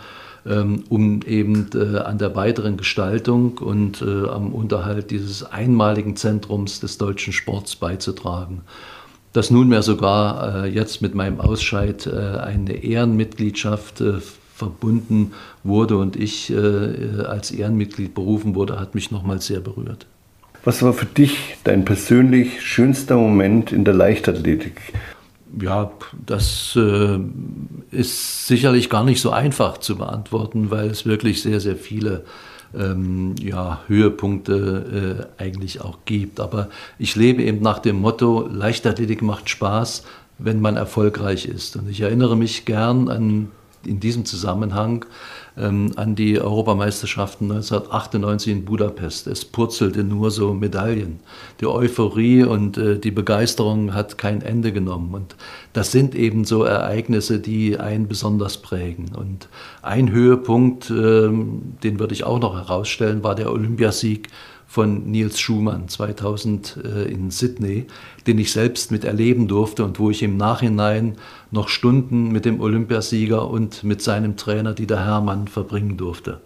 ähm, 0.46 0.84
um 0.88 1.22
eben 1.22 1.68
äh, 1.74 1.98
an 1.98 2.18
der 2.18 2.34
weiteren 2.34 2.76
Gestaltung 2.76 3.58
und 3.58 4.02
äh, 4.02 4.28
am 4.28 4.52
Unterhalt 4.52 5.10
dieses 5.10 5.44
einmaligen 5.44 6.16
Zentrums 6.16 6.80
des 6.80 6.98
deutschen 6.98 7.32
Sports 7.32 7.76
beizutragen. 7.76 8.62
Das 9.32 9.50
nunmehr 9.52 9.82
sogar 9.82 10.66
jetzt 10.66 11.02
mit 11.02 11.14
meinem 11.14 11.40
Ausscheid 11.40 12.12
eine 12.12 12.72
Ehrenmitgliedschaft 12.82 14.02
verbunden 14.56 15.34
wurde 15.62 15.98
und 15.98 16.16
ich 16.16 16.52
als 16.52 17.52
Ehrenmitglied 17.52 18.12
berufen 18.12 18.56
wurde, 18.56 18.80
hat 18.80 18.96
mich 18.96 19.12
nochmals 19.12 19.46
sehr 19.46 19.60
berührt. 19.60 20.06
Was 20.62 20.82
war 20.82 20.92
für 20.92 21.06
dich 21.06 21.56
dein 21.64 21.84
persönlich 21.84 22.62
schönster 22.62 23.16
Moment 23.16 23.72
in 23.72 23.84
der 23.84 23.94
Leichtathletik? 23.94 24.92
Ja, 25.60 25.90
das 26.26 26.76
äh, 26.76 27.18
ist 27.90 28.46
sicherlich 28.46 28.90
gar 28.90 29.02
nicht 29.04 29.20
so 29.20 29.30
einfach 29.30 29.78
zu 29.78 29.96
beantworten, 29.96 30.70
weil 30.70 30.88
es 30.88 31.06
wirklich 31.06 31.42
sehr, 31.42 31.60
sehr 31.60 31.76
viele 31.76 32.24
ähm, 32.78 33.34
ja, 33.40 33.80
Höhepunkte 33.88 35.26
äh, 35.38 35.42
eigentlich 35.42 35.80
auch 35.80 35.98
gibt. 36.04 36.40
Aber 36.40 36.68
ich 36.98 37.16
lebe 37.16 37.42
eben 37.42 37.62
nach 37.62 37.78
dem 37.78 37.96
Motto, 38.00 38.46
Leichtathletik 38.46 39.22
macht 39.22 39.48
Spaß, 39.48 40.04
wenn 40.38 40.60
man 40.60 40.76
erfolgreich 40.76 41.46
ist. 41.46 41.76
Und 41.76 41.88
ich 41.88 42.02
erinnere 42.02 42.36
mich 42.36 42.64
gern 42.64 43.08
an 43.08 43.48
in 43.84 43.98
diesem 43.98 44.26
Zusammenhang 44.26 45.06
ähm, 45.60 45.92
an 45.96 46.14
die 46.14 46.40
Europameisterschaften 46.40 47.50
1998 47.50 48.52
in 48.52 48.64
Budapest. 48.64 49.26
Es 49.26 49.44
purzelte 49.44 50.04
nur 50.04 50.30
so 50.30 50.54
Medaillen. 50.54 51.20
Die 51.60 51.66
Euphorie 51.66 52.42
und 52.44 52.78
äh, 52.78 52.98
die 52.98 53.10
Begeisterung 53.10 53.94
hat 53.94 54.18
kein 54.18 54.42
Ende 54.42 54.72
genommen. 54.72 55.14
Und 55.14 55.36
das 55.72 55.92
sind 55.92 56.14
eben 56.14 56.44
so 56.44 56.64
Ereignisse, 56.64 57.38
die 57.38 57.78
einen 57.78 58.08
besonders 58.08 58.58
prägen. 58.58 59.10
Und 59.14 59.48
ein 59.82 60.10
Höhepunkt, 60.10 60.90
ähm, 60.90 61.74
den 61.82 61.98
würde 61.98 62.14
ich 62.14 62.24
auch 62.24 62.40
noch 62.40 62.54
herausstellen, 62.54 63.22
war 63.22 63.34
der 63.34 63.52
Olympiasieg 63.52 64.28
von 64.70 65.10
Niels 65.10 65.40
Schumann 65.40 65.88
2000 65.88 66.78
äh, 66.84 67.02
in 67.10 67.32
Sydney, 67.32 67.86
den 68.28 68.38
ich 68.38 68.52
selbst 68.52 68.92
miterleben 68.92 69.48
durfte 69.48 69.84
und 69.84 69.98
wo 69.98 70.10
ich 70.10 70.22
im 70.22 70.36
Nachhinein 70.36 71.16
noch 71.50 71.68
Stunden 71.68 72.30
mit 72.30 72.44
dem 72.44 72.60
Olympiasieger 72.60 73.50
und 73.50 73.82
mit 73.82 74.00
seinem 74.00 74.36
Trainer 74.36 74.72
Dieter 74.72 75.04
Hermann 75.04 75.48
verbringen 75.48 75.96
durfte. 75.96 76.40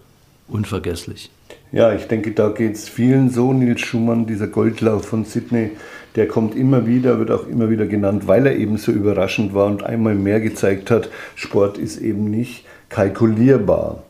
Unvergesslich. 0.49 1.31
Ja, 1.71 1.93
ich 1.93 2.05
denke, 2.05 2.31
da 2.31 2.49
geht 2.49 2.77
es 2.77 2.89
vielen 2.89 3.29
so. 3.29 3.53
Nils 3.53 3.83
Schumann, 3.83 4.25
dieser 4.25 4.47
Goldlauf 4.47 5.05
von 5.05 5.27
Sydney, 5.27 5.73
der 6.17 6.27
kommt 6.27 6.57
immer 6.57 6.87
wieder, 6.87 7.19
wird 7.19 7.31
auch 7.31 7.47
immer 7.47 7.69
wieder 7.69 7.85
genannt, 7.85 8.27
weil 8.27 8.47
er 8.47 8.57
eben 8.57 8.79
so 8.79 8.91
überraschend 8.91 9.53
war 9.53 9.67
und 9.67 9.83
einmal 9.83 10.15
mehr 10.15 10.41
gezeigt 10.41 10.91
hat, 10.91 11.11
Sport 11.35 11.77
ist 11.77 12.01
eben 12.01 12.31
nicht 12.31 12.65
kalkulierbar. 12.89 14.03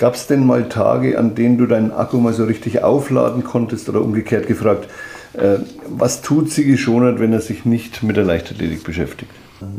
Gab 0.00 0.14
es 0.14 0.26
denn 0.26 0.46
mal 0.46 0.66
Tage, 0.70 1.18
an 1.18 1.34
denen 1.34 1.58
du 1.58 1.66
deinen 1.66 1.92
Akku 1.92 2.16
mal 2.20 2.32
so 2.32 2.44
richtig 2.44 2.82
aufladen 2.82 3.44
konntest 3.44 3.86
oder 3.90 4.00
umgekehrt 4.00 4.46
gefragt, 4.46 4.88
äh, 5.34 5.58
was 5.90 6.22
tut 6.22 6.50
Sigi 6.50 6.78
Schonert, 6.78 7.20
wenn 7.20 7.34
er 7.34 7.42
sich 7.42 7.66
nicht 7.66 8.02
mit 8.02 8.16
der 8.16 8.24
Leichtathletik 8.24 8.82
beschäftigt? 8.82 9.30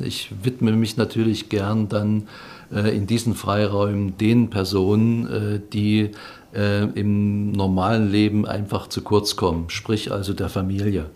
Ich 0.03 0.31
widme 0.43 0.73
mich 0.73 0.95
natürlich 0.95 1.49
gern 1.49 1.89
dann 1.89 2.27
äh, 2.71 2.95
in 2.95 3.07
diesen 3.07 3.33
Freiräumen 3.33 4.15
den 4.19 4.51
Personen, 4.51 5.27
äh, 5.27 5.59
die 5.73 6.11
äh, 6.53 6.83
im 6.83 7.51
normalen 7.51 8.11
Leben 8.11 8.45
einfach 8.45 8.89
zu 8.89 9.01
kurz 9.01 9.35
kommen, 9.35 9.71
sprich 9.71 10.11
also 10.11 10.33
der 10.33 10.49
Familie. 10.49 11.07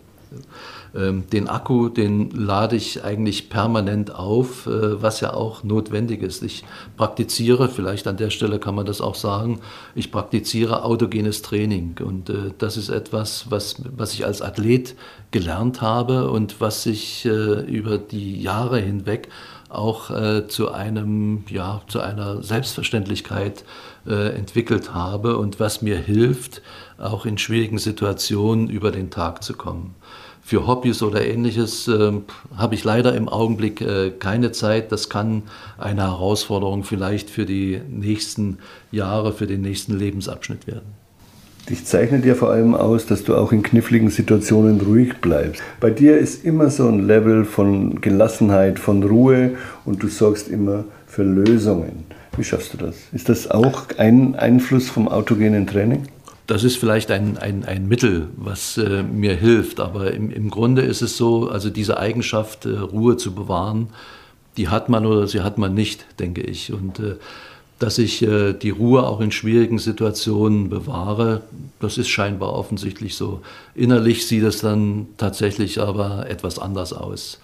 Ähm, 0.96 1.24
den 1.30 1.48
Akku, 1.48 1.88
den 1.88 2.30
lade 2.30 2.76
ich 2.76 3.04
eigentlich 3.04 3.50
permanent 3.50 4.14
auf, 4.14 4.66
äh, 4.66 5.02
was 5.02 5.20
ja 5.20 5.34
auch 5.34 5.62
notwendig 5.62 6.22
ist. 6.22 6.42
Ich 6.42 6.64
praktiziere, 6.96 7.68
vielleicht 7.68 8.06
an 8.06 8.16
der 8.16 8.30
Stelle 8.30 8.58
kann 8.58 8.74
man 8.74 8.86
das 8.86 9.00
auch 9.00 9.14
sagen, 9.14 9.60
ich 9.94 10.10
praktiziere 10.10 10.84
autogenes 10.84 11.42
Training. 11.42 11.96
Und 12.02 12.30
äh, 12.30 12.52
das 12.58 12.76
ist 12.76 12.88
etwas, 12.88 13.50
was, 13.50 13.76
was 13.96 14.14
ich 14.14 14.24
als 14.24 14.40
Athlet 14.40 14.94
gelernt 15.32 15.82
habe 15.82 16.30
und 16.30 16.60
was 16.60 16.84
sich 16.84 17.26
äh, 17.26 17.60
über 17.60 17.98
die 17.98 18.40
Jahre 18.40 18.78
hinweg 18.78 19.28
auch 19.68 20.10
zu 20.46 20.70
einem, 20.70 21.44
ja, 21.48 21.82
zu 21.88 21.98
einer 21.98 22.40
Selbstverständlichkeit 22.40 23.64
entwickelt 24.06 24.94
habe 24.94 25.38
und 25.38 25.58
was 25.58 25.82
mir 25.82 25.98
hilft, 25.98 26.62
auch 26.98 27.26
in 27.26 27.36
schwierigen 27.36 27.78
Situationen 27.78 28.70
über 28.70 28.92
den 28.92 29.10
Tag 29.10 29.42
zu 29.42 29.54
kommen 29.54 29.96
für 30.46 30.68
Hobbys 30.68 31.02
oder 31.02 31.26
ähnliches 31.26 31.88
äh, 31.88 32.12
habe 32.56 32.76
ich 32.76 32.84
leider 32.84 33.16
im 33.16 33.28
Augenblick 33.28 33.80
äh, 33.80 34.12
keine 34.16 34.52
Zeit. 34.52 34.92
Das 34.92 35.10
kann 35.10 35.42
eine 35.76 36.02
Herausforderung 36.02 36.84
vielleicht 36.84 37.30
für 37.30 37.44
die 37.44 37.80
nächsten 37.90 38.58
Jahre, 38.92 39.32
für 39.32 39.48
den 39.48 39.62
nächsten 39.62 39.98
Lebensabschnitt 39.98 40.68
werden. 40.68 40.94
Dich 41.68 41.84
zeichnet 41.84 42.24
ja 42.24 42.36
vor 42.36 42.50
allem 42.50 42.76
aus, 42.76 43.06
dass 43.06 43.24
du 43.24 43.34
auch 43.34 43.50
in 43.50 43.64
kniffligen 43.64 44.08
Situationen 44.08 44.80
ruhig 44.80 45.14
bleibst. 45.20 45.60
Bei 45.80 45.90
dir 45.90 46.16
ist 46.16 46.44
immer 46.44 46.70
so 46.70 46.86
ein 46.86 47.08
Level 47.08 47.44
von 47.44 48.00
Gelassenheit, 48.00 48.78
von 48.78 49.02
Ruhe 49.02 49.56
und 49.84 50.00
du 50.00 50.06
sorgst 50.06 50.46
immer 50.46 50.84
für 51.08 51.24
Lösungen. 51.24 52.04
Wie 52.36 52.44
schaffst 52.44 52.72
du 52.72 52.76
das? 52.76 52.94
Ist 53.12 53.28
das 53.28 53.50
auch 53.50 53.86
ein 53.98 54.36
Einfluss 54.36 54.88
vom 54.88 55.08
autogenen 55.08 55.66
Training? 55.66 56.06
Das 56.46 56.62
ist 56.62 56.76
vielleicht 56.76 57.10
ein, 57.10 57.38
ein, 57.38 57.64
ein 57.64 57.88
Mittel, 57.88 58.28
was 58.36 58.78
äh, 58.78 59.02
mir 59.02 59.34
hilft, 59.34 59.80
aber 59.80 60.12
im, 60.12 60.30
im 60.30 60.48
Grunde 60.50 60.82
ist 60.82 61.02
es 61.02 61.16
so, 61.16 61.48
also 61.48 61.70
diese 61.70 61.98
Eigenschaft, 61.98 62.66
äh, 62.66 62.78
Ruhe 62.78 63.16
zu 63.16 63.34
bewahren, 63.34 63.88
die 64.56 64.68
hat 64.68 64.88
man 64.88 65.06
oder 65.06 65.26
sie 65.26 65.40
hat 65.40 65.58
man 65.58 65.74
nicht, 65.74 66.06
denke 66.18 66.42
ich. 66.42 66.72
Und 66.72 67.00
äh, 67.00 67.16
dass 67.78 67.98
ich 67.98 68.22
äh, 68.22 68.52
die 68.52 68.70
Ruhe 68.70 69.06
auch 69.06 69.20
in 69.20 69.32
schwierigen 69.32 69.78
Situationen 69.78 70.70
bewahre, 70.70 71.42
das 71.80 71.98
ist 71.98 72.08
scheinbar 72.08 72.52
offensichtlich 72.52 73.16
so. 73.16 73.42
Innerlich 73.74 74.26
sieht 74.26 74.44
es 74.44 74.60
dann 74.60 75.08
tatsächlich 75.18 75.80
aber 75.80 76.28
etwas 76.30 76.58
anders 76.58 76.92
aus. 76.92 77.38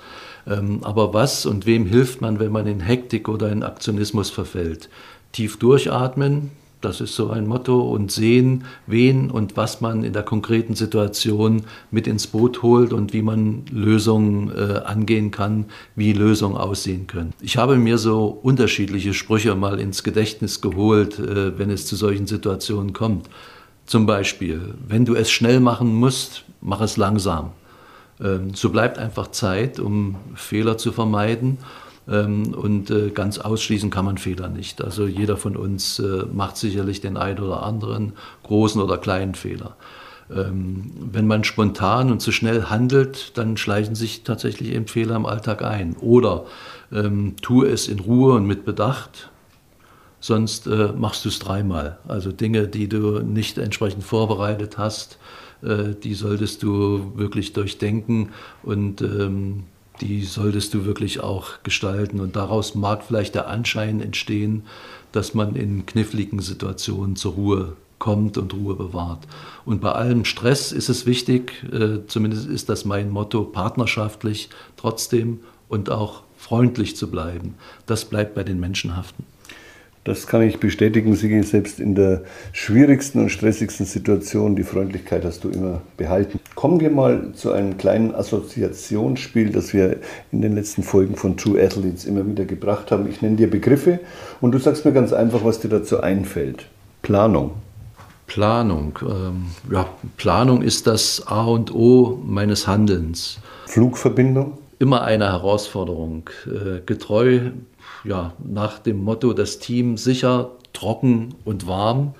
Ähm, 0.47 0.81
aber 0.83 1.13
was 1.13 1.45
und 1.45 1.67
wem 1.67 1.87
hilft 1.87 2.21
man, 2.21 2.39
wenn 2.39 2.53
man 2.53 2.67
in 2.67 2.81
Hektik 2.81 3.29
oder 3.29 3.53
in 3.53 3.63
Aktionismus 3.63 4.31
verfällt? 4.31 4.89
Tief 5.33 5.59
durchatmen, 5.59 6.51
das 6.85 7.01
ist 7.01 7.15
so 7.15 7.31
ein 7.31 7.47
Motto 7.47 7.81
und 7.81 8.13
sehen, 8.13 8.65
wen 8.87 9.31
und 9.31 9.57
was 9.57 9.81
man 9.81 10.05
in 10.05 10.13
der 10.13 10.23
konkreten 10.23 10.75
Situation 10.75 11.63
mit 11.91 12.07
ins 12.07 12.27
Boot 12.27 12.63
holt 12.63 12.93
und 12.93 13.13
wie 13.13 13.23
man 13.23 13.65
Lösungen 13.71 14.51
äh, 14.51 14.81
angehen 14.85 15.31
kann, 15.31 15.67
wie 15.97 16.13
Lösungen 16.13 16.57
aussehen 16.57 17.07
können. 17.07 17.33
Ich 17.41 17.57
habe 17.57 17.77
mir 17.77 17.99
so 17.99 18.27
unterschiedliche 18.27 19.15
Sprüche 19.15 19.55
mal 19.55 19.81
ins 19.81 20.03
Gedächtnis 20.03 20.61
geholt, 20.61 21.19
äh, 21.19 21.59
wenn 21.59 21.71
es 21.71 21.87
zu 21.87 21.97
solchen 21.97 22.27
Situationen 22.27 22.93
kommt. 22.93 23.29
Zum 23.87 24.07
Beispiel, 24.07 24.75
wenn 24.87 25.05
du 25.05 25.15
es 25.15 25.31
schnell 25.31 25.61
machen 25.61 25.95
musst, 25.95 26.45
mach 26.61 26.81
es 26.81 26.97
langsam. 26.97 27.53
Ähm, 28.21 28.55
so 28.55 28.71
bleibt 28.71 28.99
einfach 28.99 29.31
Zeit, 29.31 29.79
um 29.79 30.17
Fehler 30.35 30.79
zu 30.79 30.93
vermeiden. 30.93 31.59
Ähm, 32.09 32.55
und 32.55 32.91
äh, 32.91 33.11
ganz 33.11 33.39
ausschließen 33.39 33.91
kann 33.91 34.05
man 34.05 34.19
Fehler 34.19 34.49
nicht. 34.49 34.83
Also 34.83 35.07
jeder 35.07 35.37
von 35.37 35.57
uns 35.57 35.99
äh, 35.99 36.25
macht 36.33 36.57
sicherlich 36.57 37.01
den 37.01 37.17
einen 37.17 37.39
oder 37.39 37.63
anderen 37.63 38.15
großen 38.43 38.81
oder 38.81 38.99
kleinen 38.99 39.35
Fehler. 39.35 39.77
Ähm, 40.35 40.91
wenn 41.13 41.27
man 41.27 41.45
spontan 41.45 42.11
und 42.11 42.21
zu 42.21 42.33
schnell 42.33 42.65
handelt, 42.65 43.37
dann 43.37 43.57
schleichen 43.57 43.95
sich 43.95 44.25
tatsächlich 44.25 44.73
eben 44.73 44.87
Fehler 44.87 45.17
im 45.17 45.27
Alltag 45.27 45.63
ein. 45.63 45.97
Oder 45.97 46.45
ähm, 46.93 47.37
tue 47.43 47.69
es 47.69 47.89
in 47.89 48.01
Ruhe 48.01 48.35
und 48.35 48.47
mit 48.47 48.65
Bedacht. 48.65 49.31
sonst 50.21 50.67
äh, 50.69 50.93
machst 50.97 51.25
du 51.25 51.29
es 51.29 51.39
dreimal. 51.41 51.99
Also 52.09 52.33
Dinge, 52.33 52.69
die 52.69 52.89
du 52.89 53.21
nicht 53.21 53.59
entsprechend 53.59 54.05
vorbereitet 54.05 54.79
hast, 54.79 55.19
äh, 55.63 55.95
die 56.03 56.15
solltest 56.15 56.63
du 56.63 57.13
wirklich 57.17 57.53
durchdenken 57.53 58.31
und 58.63 59.03
ähm, 59.03 59.65
die 60.03 60.25
solltest 60.25 60.75
du 60.75 60.85
wirklich 60.85 61.21
auch 61.21 61.63
gestalten. 61.63 62.21
Und 62.21 62.37
daraus 62.37 62.75
mag 62.75 63.05
vielleicht 63.05 63.35
der 63.35 63.49
Anschein 63.49 64.01
entstehen, 64.01 64.65
dass 65.13 65.33
man 65.33 65.55
in 65.55 65.87
kniffligen 65.87 66.41
Situationen 66.41 67.17
zur 67.17 67.35
Ruhe 67.35 67.77
kommt 67.99 68.37
und 68.37 68.53
Ruhe 68.53 68.75
bewahrt. 68.75 69.21
Und 69.65 69.81
bei 69.81 69.93
allem 69.93 70.25
Stress 70.25 70.73
ist 70.73 70.89
es 70.89 71.07
wichtig, 71.07 71.65
äh, 71.73 72.05
zumindest 72.09 72.49
ist 72.49 72.69
das 72.69 72.85
mein 72.85 73.11
Motto, 73.11 73.45
partnerschaftlich 73.45 74.51
trotzdem 74.77 75.41
und 75.69 75.89
auch 75.89 76.23
freundlich 76.37 76.97
zu 76.97 77.09
bleiben. 77.09 77.55
Das 77.87 78.05
bleibt 78.05 78.35
bei 78.35 78.43
den 78.43 78.59
Menschen 78.59 78.97
haften. 78.97 79.25
Das 80.05 80.27
kann 80.27 80.43
ich 80.43 80.59
bestätigen, 80.59 81.15
Sigi, 81.15 81.41
selbst 81.45 81.79
in 81.79 81.95
der 81.95 82.23
schwierigsten 82.53 83.21
und 83.21 83.31
stressigsten 83.31 83.87
Situation, 83.87 84.57
die 84.57 84.65
Freundlichkeit 84.65 85.25
hast 85.25 85.45
du 85.45 85.49
immer 85.49 85.81
behalten. 85.97 86.41
Kommen 86.57 86.81
wir 86.81 86.91
mal 86.91 87.33
zu 87.35 87.53
einem 87.53 87.79
kleinen 87.79 88.13
Assoziationsspiel, 88.13 89.51
das 89.51 89.73
wir 89.73 89.99
in 90.33 90.43
den 90.43 90.57
letzten 90.57 90.83
Folgen 90.83 91.15
von 91.15 91.37
True 91.37 91.63
Athletes 91.63 92.05
immer 92.05 92.27
wieder 92.27 92.45
gebracht 92.45 92.91
haben. 92.91 93.09
Ich 93.09 93.23
nenne 93.23 93.37
dir 93.37 93.49
Begriffe 93.49 94.01
und 94.41 94.51
du 94.51 94.59
sagst 94.59 94.85
mir 94.85 94.93
ganz 94.93 95.13
einfach, 95.13 95.45
was 95.45 95.61
dir 95.61 95.69
dazu 95.69 96.01
einfällt. 96.01 96.67
Planung. 97.03 97.53
Planung. 98.27 98.99
Ähm, 99.03 99.45
ja, 99.71 99.87
Planung 100.17 100.63
ist 100.63 100.89
das 100.89 101.23
A 101.29 101.45
und 101.45 101.73
O 101.73 102.19
meines 102.25 102.67
Handelns. 102.67 103.39
Flugverbindung? 103.67 104.59
Immer 104.83 105.03
eine 105.03 105.27
Herausforderung. 105.27 106.29
Äh, 106.45 106.81
getreu 106.85 107.53
ja, 108.03 108.33
nach 108.45 108.81
dem 108.81 109.05
Motto, 109.05 109.33
das 109.33 109.61
Team 109.61 109.97
sicher, 109.97 110.51
trocken 110.73 111.37
und 111.45 111.69
warm 111.69 112.17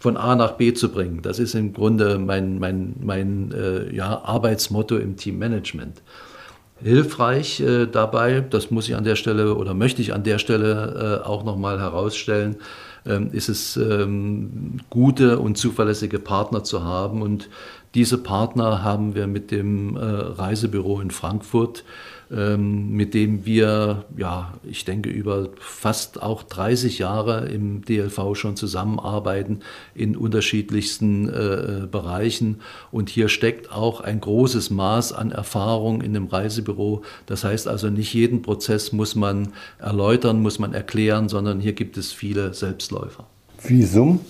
von 0.00 0.16
A 0.16 0.34
nach 0.34 0.54
B 0.54 0.74
zu 0.74 0.88
bringen. 0.88 1.22
Das 1.22 1.38
ist 1.38 1.54
im 1.54 1.72
Grunde 1.72 2.18
mein, 2.18 2.58
mein, 2.58 2.96
mein 3.00 3.52
äh, 3.52 3.94
ja, 3.94 4.22
Arbeitsmotto 4.24 4.96
im 4.96 5.18
Teammanagement. 5.18 6.02
Hilfreich 6.82 7.60
äh, 7.60 7.86
dabei, 7.86 8.40
das 8.40 8.72
muss 8.72 8.88
ich 8.88 8.96
an 8.96 9.04
der 9.04 9.14
Stelle 9.14 9.54
oder 9.54 9.72
möchte 9.72 10.02
ich 10.02 10.12
an 10.12 10.24
der 10.24 10.38
Stelle 10.38 11.20
äh, 11.22 11.28
auch 11.28 11.44
nochmal 11.44 11.78
herausstellen, 11.78 12.56
ähm, 13.06 13.30
ist 13.32 13.48
es 13.48 13.76
ähm, 13.76 14.78
gute 14.90 15.38
und 15.38 15.56
zuverlässige 15.58 16.18
Partner 16.18 16.64
zu 16.64 16.82
haben. 16.82 17.22
Und 17.22 17.48
diese 17.94 18.18
Partner 18.18 18.82
haben 18.82 19.14
wir 19.14 19.26
mit 19.26 19.50
dem 19.50 19.96
äh, 19.96 20.00
Reisebüro 20.00 21.00
in 21.00 21.10
Frankfurt 21.10 21.84
ähm, 22.32 22.90
mit 22.90 23.14
dem 23.14 23.44
wir, 23.44 24.04
ja, 24.16 24.54
ich 24.62 24.84
denke, 24.84 25.10
über 25.10 25.48
fast 25.58 26.22
auch 26.22 26.44
30 26.44 27.00
Jahre 27.00 27.46
im 27.46 27.84
DLV 27.84 28.36
schon 28.36 28.56
zusammenarbeiten 28.56 29.60
in 29.94 30.16
unterschiedlichsten 30.16 31.28
äh, 31.28 31.86
Bereichen. 31.90 32.60
Und 32.92 33.08
hier 33.08 33.28
steckt 33.28 33.72
auch 33.72 34.00
ein 34.00 34.20
großes 34.20 34.70
Maß 34.70 35.12
an 35.12 35.32
Erfahrung 35.32 36.02
in 36.02 36.14
dem 36.14 36.26
Reisebüro. 36.26 37.02
Das 37.26 37.42
heißt 37.42 37.66
also, 37.66 37.90
nicht 37.90 38.14
jeden 38.14 38.42
Prozess 38.42 38.92
muss 38.92 39.16
man 39.16 39.52
erläutern, 39.78 40.40
muss 40.40 40.60
man 40.60 40.72
erklären, 40.72 41.28
sondern 41.28 41.58
hier 41.58 41.72
gibt 41.72 41.96
es 41.96 42.12
viele 42.12 42.54
Selbstläufer. 42.54 43.26
Visum? 43.60 44.20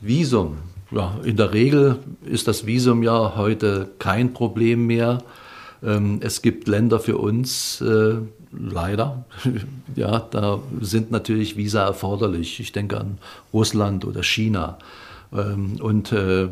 Visum. 0.00 0.56
Ja, 0.94 1.18
in 1.24 1.36
der 1.36 1.52
Regel 1.52 1.98
ist 2.24 2.46
das 2.46 2.66
Visum 2.66 3.02
ja 3.02 3.34
heute 3.34 3.90
kein 3.98 4.32
Problem 4.32 4.86
mehr. 4.86 5.18
Ähm, 5.82 6.20
es 6.22 6.40
gibt 6.40 6.68
Länder 6.68 7.00
für 7.00 7.18
uns, 7.18 7.80
äh, 7.80 8.14
leider, 8.52 9.24
ja, 9.96 10.20
da 10.20 10.60
sind 10.80 11.10
natürlich 11.10 11.56
Visa 11.56 11.84
erforderlich. 11.84 12.60
Ich 12.60 12.70
denke 12.70 13.00
an 13.00 13.18
Russland 13.52 14.04
oder 14.04 14.22
China. 14.22 14.78
Ähm, 15.32 15.80
und 15.80 16.12
äh, 16.12 16.48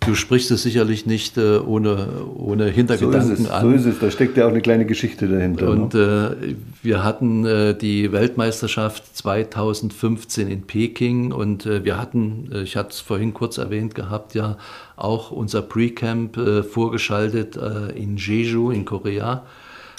Du 0.00 0.16
sprichst 0.16 0.50
es 0.50 0.64
sicherlich 0.64 1.06
nicht 1.06 1.38
äh, 1.38 1.58
ohne, 1.58 2.08
ohne 2.34 2.66
Hintergedanken 2.66 3.28
so 3.28 3.32
ist 3.34 3.40
es, 3.40 3.50
an. 3.50 3.62
So 3.62 3.70
ist 3.70 3.86
es, 3.86 3.98
da 4.00 4.10
steckt 4.10 4.36
ja 4.36 4.46
auch 4.46 4.50
eine 4.50 4.60
kleine 4.60 4.84
Geschichte 4.84 5.28
dahinter. 5.28 5.70
Und 5.70 5.94
ne? 5.94 6.36
äh, 6.42 6.54
wir 6.82 7.04
hatten 7.04 7.46
äh, 7.46 7.72
die 7.72 8.10
Weltmeisterschaft 8.10 9.16
2015 9.16 10.48
in 10.48 10.62
Peking 10.62 11.30
und 11.30 11.66
äh, 11.66 11.84
wir 11.84 12.00
hatten, 12.00 12.50
äh, 12.52 12.62
ich 12.62 12.76
hatte 12.76 12.90
es 12.90 13.00
vorhin 13.00 13.32
kurz 13.32 13.58
erwähnt 13.58 13.94
gehabt, 13.94 14.34
ja 14.34 14.58
auch 14.96 15.30
unser 15.30 15.62
Pre-Camp 15.62 16.36
äh, 16.36 16.62
vorgeschaltet 16.64 17.56
in 17.94 18.16
Jeju 18.16 18.72
in 18.72 18.84
Korea. 18.86 19.44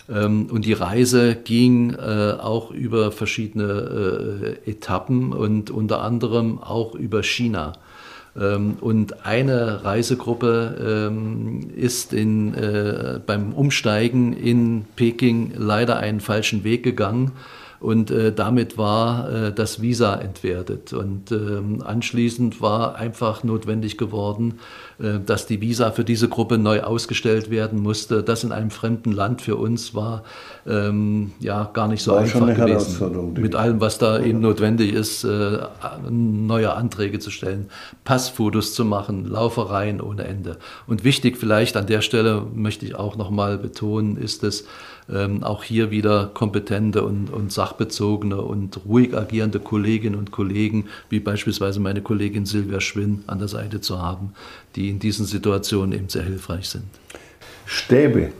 Ähm, 0.09 0.47
und 0.51 0.65
die 0.65 0.73
Reise 0.73 1.35
ging 1.35 1.95
auch 1.95 2.71
über 2.71 3.11
verschiedene 3.13 4.57
Etappen 4.65 5.31
und 5.31 5.71
unter 5.71 6.01
anderem 6.01 6.59
auch 6.59 6.93
über 6.93 7.23
China. 7.23 7.73
Ähm, 8.39 8.77
und 8.81 9.25
eine 9.25 9.83
Reisegruppe 9.83 11.09
ähm, 11.09 11.69
ist 11.75 12.13
in, 12.13 12.53
äh, 12.53 13.19
beim 13.25 13.53
Umsteigen 13.53 14.33
in 14.33 14.85
Peking 14.95 15.53
leider 15.55 15.97
einen 15.97 16.19
falschen 16.19 16.63
Weg 16.63 16.83
gegangen 16.83 17.31
und 17.79 18.09
äh, 18.09 18.33
damit 18.33 18.77
war 18.77 19.29
äh, 19.31 19.53
das 19.53 19.81
Visa 19.81 20.15
entwertet. 20.15 20.93
Und 20.93 21.31
ähm, 21.31 21.83
anschließend 21.85 22.59
war 22.61 22.95
einfach 22.95 23.43
notwendig 23.43 23.97
geworden, 23.97 24.59
dass 24.99 25.45
die 25.45 25.61
Visa 25.61 25.91
für 25.91 26.03
diese 26.03 26.27
Gruppe 26.27 26.57
neu 26.57 26.81
ausgestellt 26.81 27.49
werden 27.49 27.79
musste. 27.79 28.23
Das 28.23 28.43
in 28.43 28.51
einem 28.51 28.71
fremden 28.71 29.11
Land 29.11 29.41
für 29.41 29.55
uns 29.55 29.93
war 29.93 30.23
ähm, 30.65 31.31
ja 31.39 31.69
gar 31.71 31.87
nicht 31.87 32.01
so 32.03 32.13
war 32.13 32.19
einfach 32.19 32.55
gewesen. 32.55 33.33
Mit 33.33 33.55
allem, 33.55 33.79
was 33.79 33.99
da 33.99 34.17
ja. 34.17 34.25
eben 34.25 34.39
notwendig 34.39 34.93
ist, 34.93 35.23
äh, 35.23 35.59
neue 36.09 36.73
Anträge 36.73 37.19
zu 37.19 37.29
stellen, 37.29 37.69
Passfotos 38.03 38.73
zu 38.73 38.85
machen, 38.85 39.25
Laufereien 39.25 40.01
ohne 40.01 40.23
Ende. 40.23 40.57
Und 40.87 41.03
wichtig 41.03 41.37
vielleicht 41.37 41.77
an 41.77 41.85
der 41.85 42.01
Stelle 42.01 42.43
möchte 42.53 42.85
ich 42.85 42.95
auch 42.95 43.17
noch 43.17 43.29
mal 43.29 43.57
betonen, 43.57 44.17
ist 44.17 44.43
es, 44.43 44.65
ähm, 45.09 45.43
auch 45.43 45.63
hier 45.63 45.91
wieder 45.91 46.29
kompetente 46.33 47.03
und, 47.03 47.29
und 47.29 47.51
sachbezogene 47.51 48.41
und 48.41 48.85
ruhig 48.85 49.15
agierende 49.15 49.59
Kolleginnen 49.59 50.17
und 50.17 50.31
Kollegen, 50.31 50.85
wie 51.09 51.19
beispielsweise 51.19 51.79
meine 51.79 52.01
Kollegin 52.01 52.45
Silvia 52.45 52.81
Schwinn 52.81 53.23
an 53.27 53.39
der 53.39 53.47
Seite 53.47 53.79
zu 53.81 54.01
haben, 54.01 54.33
die 54.75 54.86
in 54.89 54.99
diesen 54.99 55.25
Situationen 55.25 55.93
eben 55.93 56.09
sehr 56.09 56.23
hilfreich 56.23 56.69
sind. 56.69 56.85
Stäbe. 57.65 58.31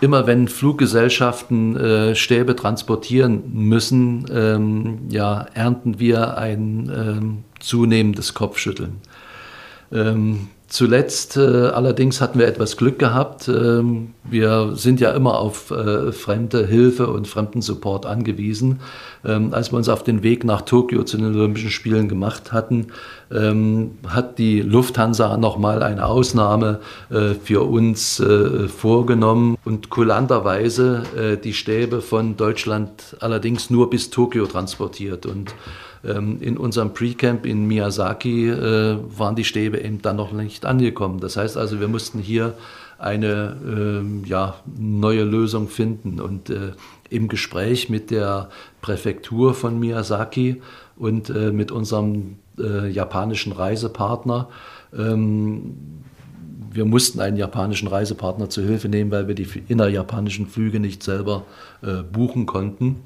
Immer 0.00 0.26
wenn 0.26 0.48
Fluggesellschaften 0.48 1.76
äh, 1.76 2.14
Stäbe 2.14 2.56
transportieren 2.56 3.42
müssen, 3.52 4.24
ähm, 4.32 5.00
ja, 5.10 5.46
ernten 5.52 5.98
wir 5.98 6.38
ein 6.38 6.90
ähm, 6.94 7.44
zunehmendes 7.58 8.32
Kopfschütteln. 8.32 8.96
Ähm, 9.92 10.48
Zuletzt 10.70 11.36
äh, 11.36 11.40
allerdings 11.40 12.20
hatten 12.20 12.38
wir 12.38 12.46
etwas 12.46 12.76
Glück 12.76 13.00
gehabt. 13.00 13.48
Ähm, 13.48 14.14
wir 14.22 14.76
sind 14.76 15.00
ja 15.00 15.10
immer 15.10 15.40
auf 15.40 15.72
äh, 15.72 16.12
fremde 16.12 16.64
Hilfe 16.64 17.08
und 17.08 17.26
fremden 17.26 17.60
Support 17.60 18.06
angewiesen. 18.06 18.78
Ähm, 19.24 19.52
als 19.52 19.72
wir 19.72 19.78
uns 19.78 19.88
auf 19.88 20.04
den 20.04 20.22
Weg 20.22 20.44
nach 20.44 20.62
Tokio 20.62 21.02
zu 21.02 21.16
den 21.16 21.26
Olympischen 21.26 21.70
Spielen 21.70 22.08
gemacht 22.08 22.52
hatten, 22.52 22.92
ähm, 23.32 23.98
hat 24.06 24.38
die 24.38 24.60
Lufthansa 24.60 25.36
nochmal 25.38 25.82
eine 25.82 26.06
Ausnahme 26.06 26.78
äh, 27.10 27.34
für 27.34 27.68
uns 27.68 28.20
äh, 28.20 28.68
vorgenommen 28.68 29.58
und 29.64 29.90
kulanterweise 29.90 31.02
äh, 31.16 31.36
die 31.36 31.52
Stäbe 31.52 32.00
von 32.00 32.36
Deutschland 32.36 33.16
allerdings 33.18 33.70
nur 33.70 33.90
bis 33.90 34.10
Tokio 34.10 34.46
transportiert. 34.46 35.26
Und 35.26 35.52
in 36.02 36.56
unserem 36.56 36.94
Pre-Camp 36.94 37.44
in 37.44 37.66
Miyazaki 37.66 38.48
äh, 38.48 38.96
waren 39.16 39.36
die 39.36 39.44
Stäbe 39.44 39.80
eben 39.80 40.00
dann 40.00 40.16
noch 40.16 40.32
nicht 40.32 40.64
angekommen. 40.64 41.20
Das 41.20 41.36
heißt 41.36 41.56
also, 41.56 41.80
wir 41.80 41.88
mussten 41.88 42.18
hier 42.18 42.54
eine 42.98 43.56
ähm, 43.64 44.24
ja, 44.24 44.54
neue 44.78 45.24
Lösung 45.24 45.68
finden. 45.68 46.20
Und 46.20 46.50
äh, 46.50 46.72
im 47.10 47.28
Gespräch 47.28 47.90
mit 47.90 48.10
der 48.10 48.48
Präfektur 48.80 49.52
von 49.54 49.78
Miyazaki 49.78 50.62
und 50.96 51.28
äh, 51.30 51.52
mit 51.52 51.70
unserem 51.70 52.36
japanischen 52.90 53.52
Reisepartner 53.52 54.48
ähm, 54.94 56.02
wir 56.72 56.84
mussten 56.84 57.20
einen 57.20 57.36
japanischen 57.36 57.88
Reisepartner 57.88 58.48
zu 58.48 58.62
Hilfe 58.62 58.88
nehmen, 58.88 59.10
weil 59.10 59.26
wir 59.26 59.34
die 59.34 59.48
innerjapanischen 59.68 60.46
Flüge 60.46 60.78
nicht 60.78 61.02
selber 61.02 61.44
äh, 61.82 62.02
buchen 62.02 62.46
konnten. 62.46 63.02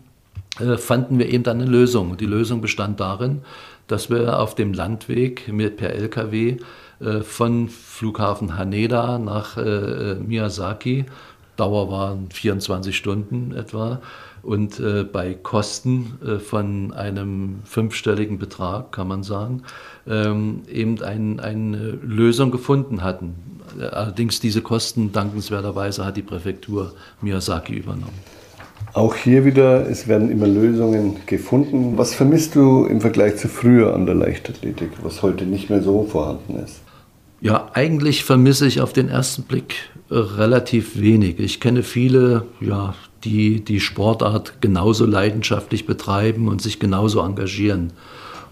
Äh, 0.61 0.77
fanden 0.77 1.19
wir 1.19 1.29
eben 1.29 1.43
dann 1.43 1.61
eine 1.61 1.71
Lösung. 1.71 2.17
Die 2.17 2.27
Lösung 2.27 2.61
bestand 2.61 3.01
darin, 3.01 3.43
dass 3.87 4.11
wir 4.11 4.39
auf 4.39 4.55
dem 4.55 4.73
Landweg 4.73 5.49
mit 5.53 5.77
per 5.77 5.93
LKW 5.93 6.57
äh, 7.01 7.21
von 7.21 7.69
Flughafen 7.69 8.57
Haneda 8.57 9.19
nach 9.19 9.57
äh, 9.57 10.15
Miyazaki, 10.15 11.07
Dauer 11.57 11.91
waren 11.91 12.31
24 12.31 12.97
Stunden 12.97 13.55
etwa, 13.55 14.01
und 14.43 14.83
bei 15.11 15.33
Kosten 15.33 16.19
von 16.47 16.93
einem 16.93 17.61
fünfstelligen 17.65 18.39
Betrag, 18.39 18.93
kann 18.93 19.09
man 19.09 19.23
sagen, 19.23 19.63
ähm, 20.07 20.65
eben 20.69 21.01
ein, 21.01 21.41
eine 21.41 21.93
Lösung 22.03 22.51
gefunden 22.51 23.03
hatten. 23.03 23.37
Allerdings 23.81 24.41
diese 24.41 24.61
Kosten 24.61 25.13
dankenswerterweise 25.13 26.05
hat 26.05 26.19
die 26.19 26.23
Präfektur 26.23 26.93
Miyazaki 27.23 27.73
übernommen. 27.73 28.34
Auch 28.95 29.17
hier 29.17 29.45
wieder, 29.45 29.91
es 29.91 30.07
werden 30.07 30.31
immer 30.31 30.47
Lösungen 30.47 31.17
gefunden. 31.27 31.99
Was 31.99 32.15
vermisst 32.15 32.55
du 32.55 32.85
im 32.85 33.01
Vergleich 33.01 33.37
zu 33.37 33.49
früher 33.49 33.93
an 33.93 34.07
der 34.07 34.15
Leichtathletik, 34.15 34.91
was 35.03 35.21
heute 35.21 35.47
nicht 35.47 35.69
mehr 35.69 35.83
so 35.83 36.05
vorhanden 36.05 36.61
ist? 36.65 36.81
Ja, 37.41 37.73
eigentlich 37.75 38.23
vermisse 38.23 38.69
ich 38.69 38.81
auf 38.81 38.93
den 38.93 39.09
ersten 39.09 39.43
Blick 39.43 39.75
relativ 40.11 41.01
wenig. 41.01 41.41
Ich 41.41 41.59
kenne 41.59 41.83
viele, 41.83 42.47
ja, 42.61 42.95
die 43.25 43.65
die 43.65 43.81
Sportart 43.81 44.61
genauso 44.61 45.07
leidenschaftlich 45.07 45.87
betreiben 45.87 46.47
und 46.47 46.63
sich 46.63 46.79
genauso 46.79 47.21
engagieren. 47.21 47.93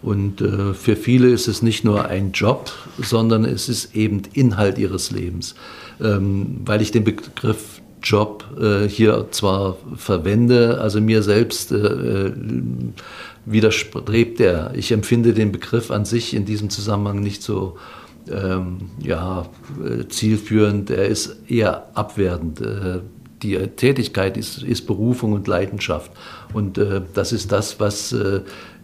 Und 0.03 0.41
äh, 0.41 0.75
für 0.75 0.97
viele 0.97 1.29
ist 1.29 1.47
es 1.47 1.63
nicht 1.63 1.85
nur 1.85 2.07
ein 2.07 2.33
Job, 2.33 2.73
sondern 2.99 3.45
es 3.45 3.69
ist 3.69 3.95
eben 3.95 4.23
Inhalt 4.33 4.77
ihres 4.77 5.13
Lebens. 5.13 5.55
Ähm, 6.03 6.63
weil 6.65 6.83
ich 6.83 6.91
den 6.91 7.05
Begriff 7.05 7.82
Job 8.03 8.45
äh, 8.61 8.89
hier 8.89 9.29
zwar 9.31 9.77
verwende, 9.97 10.81
also 10.81 11.01
mir 11.01 11.23
selbst 11.23 11.73
äh, 11.73 11.77
äh, 11.77 12.33
widerstrebt 13.45 14.41
er. 14.41 14.73
Ich 14.75 14.93
empfinde 14.93 15.35
den 15.35 15.53
Begriff 15.53 15.91
an 15.91 16.05
sich 16.05 16.35
in 16.35 16.45
diesem 16.45 16.71
Zusammenhang 16.71 17.21
nicht 17.21 17.43
so 17.43 17.77
ähm, 18.31 18.91
ja, 19.01 19.47
äh, 19.85 20.07
zielführend, 20.09 20.91
er 20.91 21.07
ist 21.07 21.37
eher 21.49 21.89
abwertend. 21.95 22.61
Äh, 22.61 23.01
die 23.43 23.57
Tätigkeit 23.57 24.37
ist, 24.37 24.63
ist 24.63 24.87
Berufung 24.87 25.33
und 25.33 25.49
Leidenschaft. 25.49 26.13
Und 26.53 26.79
äh, 26.79 27.03
das 27.15 27.33
ist 27.33 27.51
das, 27.51 27.81
was 27.81 28.15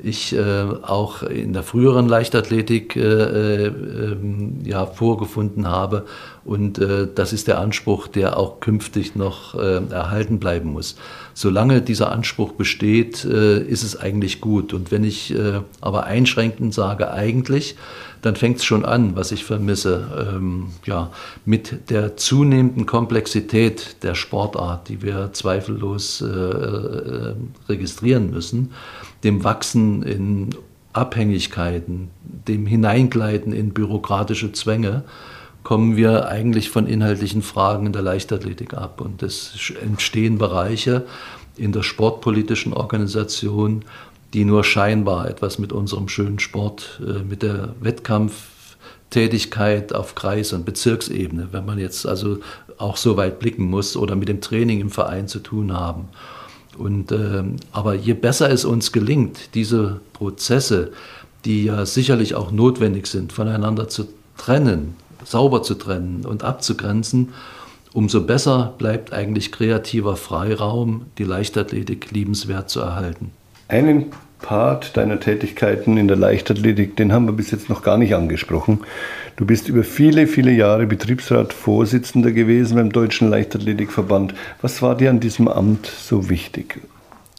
ich 0.03 0.35
äh, 0.35 0.63
auch 0.83 1.23
in 1.23 1.53
der 1.53 1.63
früheren 1.63 2.09
Leichtathletik 2.09 2.97
äh, 2.97 3.67
ähm, 3.67 4.61
ja, 4.65 4.87
vorgefunden 4.87 5.69
habe. 5.69 6.07
Und 6.45 6.79
äh, 6.79 7.07
das 7.13 7.33
ist 7.33 7.49
der 7.49 7.59
Anspruch, 7.59 8.09
der 8.09 8.39
auch 8.39 8.61
künftig 8.61 9.17
noch 9.17 9.55
äh, 9.55 9.81
erhalten 9.91 10.39
bleiben 10.39 10.73
muss. 10.73 10.97
Solange 11.35 11.83
dieser 11.83 12.11
Anspruch 12.11 12.53
besteht, 12.53 13.25
ist 13.25 13.85
es 13.85 13.95
eigentlich 13.95 14.41
gut. 14.41 14.75
Und 14.75 14.91
wenn 14.91 15.05
ich 15.05 15.33
aber 15.81 16.03
einschränkend 16.03 16.75
sage, 16.75 17.13
eigentlich, 17.13 17.77
dann 18.23 18.37
fängt 18.37 18.59
es 18.59 18.65
schon 18.65 18.85
an, 18.85 19.17
was 19.17 19.33
ich 19.33 19.45
vermisse. 19.45 20.35
Ähm, 20.35 20.69
ja, 20.85 21.11
mit 21.45 21.91
der 21.91 22.17
zunehmenden 22.17 22.87
Komplexität 22.87 24.03
der 24.03 24.15
Sportart, 24.15 24.89
die 24.89 25.03
wir 25.03 25.33
zweifellos 25.33 26.21
äh, 26.21 26.27
äh, 26.27 27.35
registrieren 27.69 28.31
müssen, 28.31 28.73
dem 29.25 29.45
Wachsen 29.45 30.03
in 30.03 30.51
Abhängigkeiten, 30.93 32.11
dem 32.23 32.67
Hineingleiten 32.67 33.53
in 33.53 33.71
bürokratische 33.71 34.53
Zwänge, 34.53 35.05
kommen 35.65 35.97
wir 35.97 36.29
eigentlich 36.29 36.71
von 36.71 36.87
inhaltlichen 36.87 37.43
Fragen 37.43 37.87
in 37.87 37.93
der 37.93 38.03
Leichtathletik 38.03 38.75
ab. 38.75 39.01
Und 39.01 39.21
es 39.23 39.73
entstehen 39.83 40.39
Bereiche 40.39 41.07
in 41.57 41.73
der 41.73 41.83
sportpolitischen 41.83 42.73
Organisation, 42.73 43.85
die 44.33 44.45
nur 44.45 44.63
scheinbar 44.65 45.29
etwas 45.29 45.59
mit 45.59 45.73
unserem 45.73 46.09
schönen 46.09 46.39
Sport, 46.39 47.01
äh, 47.07 47.23
mit 47.23 47.43
der 47.43 47.75
Wettkampftätigkeit 47.81 49.95
auf 49.95 50.15
Kreis- 50.15 50.53
und 50.53 50.65
Bezirksebene, 50.65 51.49
wenn 51.53 51.67
man 51.67 51.79
jetzt 51.79 52.07
also 52.07 52.39
auch 52.79 52.97
so 52.97 53.17
weit 53.17 53.41
blicken 53.41 53.65
muss 53.65 53.97
oder 53.97 54.17
mit 54.17 54.29
dem 54.29 54.41
Training 54.41 54.81
im 54.81 54.91
Verein 54.91 55.29
zu 55.29 55.41
tun 55.41 55.73
haben. 55.73 56.09
Und, 56.77 57.13
äh, 57.13 57.45
aber 57.73 57.95
je 57.95 58.15
besser 58.15 58.51
es 58.51 58.65
uns 58.65 58.93
gelingt, 58.93 59.55
diese 59.55 60.01
Prozesse, 60.13 60.93
die 61.45 61.65
ja 61.65 61.87
sicherlich 61.87 62.35
auch 62.35 62.51
notwendig 62.51 63.07
sind, 63.07 63.33
voneinander 63.33 63.89
zu 63.89 64.09
trennen, 64.37 64.95
sauber 65.25 65.63
zu 65.63 65.75
trennen 65.75 66.25
und 66.25 66.45
abzugrenzen, 66.45 67.31
umso 67.93 68.23
besser 68.23 68.75
bleibt 68.79 69.13
eigentlich 69.13 69.51
kreativer 69.51 70.17
Freiraum, 70.17 71.07
die 71.19 71.25
Leichtathletik 71.25 72.11
liebenswert 72.11 72.71
zu 72.71 72.81
erhalten. 72.81 73.31
Einen 73.69 74.07
Part 74.41 74.97
deiner 74.97 75.21
Tätigkeiten 75.21 75.97
in 75.97 76.09
der 76.09 76.17
Leichtathletik, 76.17 76.97
den 76.97 77.13
haben 77.13 77.27
wir 77.27 77.33
bis 77.33 77.51
jetzt 77.51 77.69
noch 77.69 77.83
gar 77.83 77.99
nicht 77.99 78.15
angesprochen. 78.15 78.81
Du 79.37 79.45
bist 79.45 79.69
über 79.69 79.85
viele, 79.85 80.27
viele 80.27 80.53
Jahre 80.53 80.87
Betriebsratsvorsitzender 80.87 82.33
gewesen 82.33 82.77
beim 82.77 82.91
Deutschen 82.91 83.29
Leichtathletikverband. 83.31 84.35
Was 84.63 84.81
war 84.81 84.97
dir 84.97 85.11
an 85.11 85.21
diesem 85.21 85.49
Amt 85.49 85.87
so 85.87 86.29
wichtig? 86.31 86.81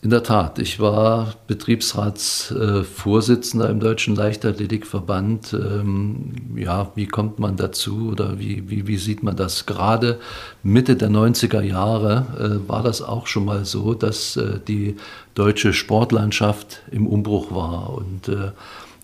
In 0.02 0.12
der 0.12 0.24
Tat, 0.24 0.60
ich 0.60 0.80
war 0.80 1.34
Betriebsratsvorsitzender 1.48 3.70
im 3.70 3.82
Deutschen 3.82 4.16
Leichtathletikverband. 4.16 5.52
Ähm, 5.52 6.56
ja, 6.56 6.94
wie 6.96 7.06
kommt 7.06 7.40
man 7.40 7.58
dazu 7.58 8.12
oder 8.12 8.40
wie, 8.40 8.70
wie, 8.70 8.88
wie 8.88 8.96
sieht 8.96 9.24
man 9.24 9.36
das? 9.36 9.66
Gerade 9.66 10.18
Mitte 10.64 10.96
der 10.96 11.10
90er 11.10 11.62
Jahre 11.62 12.28
äh, 12.40 12.62
war 12.70 12.82
das 12.82 13.02
auch 13.02 13.28
schon 13.28 13.44
mal 13.44 13.66
so, 13.66 13.94
dass 13.94 14.38
äh, 14.38 14.62
die 14.66 14.96
deutsche 15.36 15.74
Sportlandschaft 15.74 16.82
im 16.92 17.06
Umbruch 17.06 17.54
war 17.54 17.94
und 17.94 18.30
äh, 18.30 18.52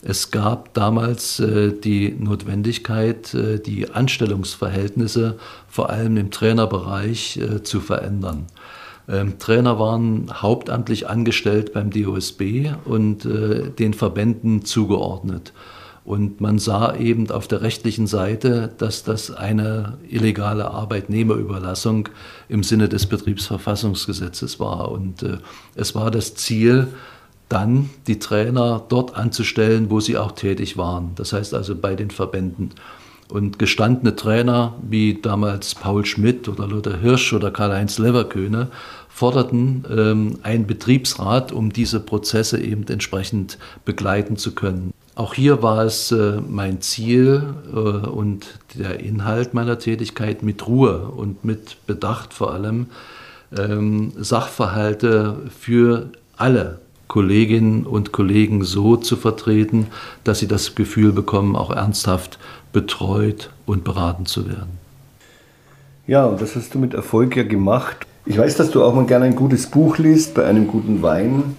es 0.01 0.29
gab 0.29 0.73
damals 0.75 1.41
die 1.41 2.15
Notwendigkeit, 2.19 3.35
die 3.65 3.89
Anstellungsverhältnisse 3.89 5.39
vor 5.67 5.89
allem 5.89 6.17
im 6.17 6.29
Trainerbereich 6.29 7.39
zu 7.63 7.79
verändern. 7.79 8.45
Ähm, 9.07 9.37
Trainer 9.37 9.79
waren 9.79 10.31
hauptamtlich 10.41 11.07
angestellt 11.07 11.73
beim 11.73 11.91
DOSB 11.91 12.71
und 12.85 13.25
äh, 13.25 13.69
den 13.69 13.93
Verbänden 13.93 14.65
zugeordnet. 14.65 15.53
Und 16.05 16.39
man 16.39 16.59
sah 16.59 16.95
eben 16.95 17.31
auf 17.31 17.47
der 17.47 17.61
rechtlichen 17.61 18.05
Seite, 18.05 18.71
dass 18.77 19.03
das 19.03 19.31
eine 19.31 19.97
illegale 20.07 20.69
Arbeitnehmerüberlassung 20.69 22.09
im 22.47 22.61
Sinne 22.61 22.87
des 22.87 23.07
Betriebsverfassungsgesetzes 23.07 24.59
war. 24.59 24.91
Und 24.91 25.23
äh, 25.23 25.37
es 25.73 25.95
war 25.95 26.11
das 26.11 26.35
Ziel, 26.35 26.89
dann 27.49 27.89
die 28.07 28.19
Trainer 28.19 28.83
dort 28.87 29.15
anzustellen, 29.15 29.89
wo 29.89 29.99
sie 29.99 30.17
auch 30.17 30.31
tätig 30.31 30.77
waren. 30.77 31.11
Das 31.15 31.33
heißt 31.33 31.53
also 31.53 31.75
bei 31.75 31.95
den 31.95 32.11
Verbänden. 32.11 32.71
Und 33.29 33.57
gestandene 33.57 34.15
Trainer 34.15 34.75
wie 34.87 35.19
damals 35.19 35.73
Paul 35.73 36.05
Schmidt 36.05 36.47
oder 36.47 36.67
Lothar 36.67 36.97
Hirsch 36.97 37.33
oder 37.33 37.49
Karl-Heinz 37.49 37.97
Leverköhne 37.97 38.67
forderten 39.09 39.85
ähm, 39.89 40.39
einen 40.43 40.67
Betriebsrat, 40.67 41.51
um 41.51 41.71
diese 41.71 42.01
Prozesse 42.01 42.61
eben 42.61 42.85
entsprechend 42.87 43.57
begleiten 43.85 44.37
zu 44.37 44.53
können. 44.53 44.93
Auch 45.15 45.33
hier 45.33 45.63
war 45.63 45.85
es 45.85 46.11
äh, 46.11 46.41
mein 46.45 46.81
Ziel 46.81 47.41
äh, 47.73 47.77
und 47.77 48.59
der 48.73 48.99
Inhalt 48.99 49.53
meiner 49.53 49.79
Tätigkeit 49.79 50.43
mit 50.43 50.67
Ruhe 50.67 51.07
und 51.07 51.45
mit 51.45 51.77
Bedacht 51.87 52.33
vor 52.33 52.53
allem, 52.53 52.87
ähm, 53.57 54.11
Sachverhalte 54.17 55.37
für 55.57 56.09
alle 56.35 56.79
Kolleginnen 57.07 57.85
und 57.85 58.11
Kollegen 58.11 58.65
so 58.65 58.97
zu 58.97 59.15
vertreten, 59.15 59.87
dass 60.25 60.39
sie 60.39 60.47
das 60.47 60.75
Gefühl 60.75 61.13
bekommen, 61.13 61.55
auch 61.55 61.71
ernsthaft 61.71 62.39
betreut 62.75 63.51
und 63.65 63.85
beraten 63.85 64.25
zu 64.25 64.49
werden. 64.49 64.77
Ja, 66.07 66.25
und 66.25 66.41
das 66.41 66.57
hast 66.57 66.75
du 66.75 66.77
mit 66.77 66.93
Erfolg 66.93 67.37
ja 67.37 67.43
gemacht. 67.43 68.05
Ich 68.25 68.37
weiß, 68.37 68.57
dass 68.57 68.69
du 68.69 68.83
auch 68.83 68.93
mal 68.93 69.05
gerne 69.05 69.23
ein 69.25 69.35
gutes 69.37 69.67
Buch 69.67 69.97
liest 69.97 70.33
bei 70.33 70.43
einem 70.43 70.67
guten 70.67 71.01
Wein. 71.01 71.55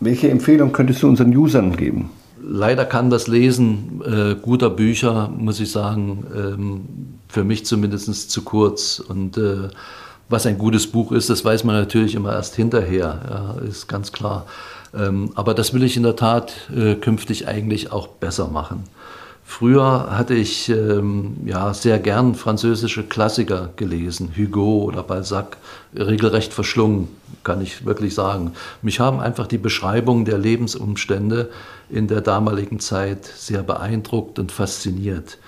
Welche 0.00 0.28
Empfehlung 0.28 0.72
könntest 0.72 1.04
du 1.04 1.08
unseren 1.08 1.34
Usern 1.34 1.76
geben? 1.76 2.10
Leider 2.42 2.84
kann 2.84 3.08
das 3.08 3.28
Lesen 3.28 4.02
äh, 4.04 4.34
guter 4.34 4.68
Bücher, 4.68 5.28
muss 5.28 5.60
ich 5.60 5.70
sagen, 5.70 6.26
ähm, 6.34 6.80
für 7.28 7.44
mich 7.44 7.64
zumindest 7.64 8.28
zu 8.28 8.42
kurz. 8.42 8.98
Und 8.98 9.38
äh, 9.38 9.68
was 10.28 10.44
ein 10.46 10.58
gutes 10.58 10.88
Buch 10.88 11.12
ist, 11.12 11.30
das 11.30 11.44
weiß 11.44 11.62
man 11.62 11.76
natürlich 11.76 12.16
immer 12.16 12.32
erst 12.32 12.56
hinterher, 12.56 13.20
ja, 13.30 13.54
ist 13.64 13.86
ganz 13.86 14.10
klar. 14.10 14.46
Ähm, 14.92 15.30
aber 15.36 15.54
das 15.54 15.72
will 15.72 15.84
ich 15.84 15.96
in 15.96 16.02
der 16.02 16.16
Tat 16.16 16.52
äh, 16.76 16.96
künftig 16.96 17.46
eigentlich 17.46 17.92
auch 17.92 18.08
besser 18.08 18.48
machen. 18.48 18.82
Früher 19.48 20.08
hatte 20.10 20.34
ich 20.34 20.68
ähm, 20.68 21.36
ja, 21.46 21.72
sehr 21.72 22.00
gern 22.00 22.34
französische 22.34 23.04
Klassiker 23.04 23.70
gelesen, 23.76 24.32
Hugo 24.36 24.82
oder 24.82 25.04
Balzac, 25.04 25.56
regelrecht 25.96 26.52
verschlungen, 26.52 27.08
kann 27.44 27.62
ich 27.62 27.86
wirklich 27.86 28.14
sagen. 28.14 28.52
Mich 28.82 28.98
haben 28.98 29.20
einfach 29.20 29.46
die 29.46 29.56
Beschreibungen 29.56 30.24
der 30.24 30.36
Lebensumstände 30.36 31.48
in 31.88 32.08
der 32.08 32.22
damaligen 32.22 32.80
Zeit 32.80 33.24
sehr 33.24 33.62
beeindruckt 33.62 34.40
und 34.40 34.50
fasziniert. 34.50 35.38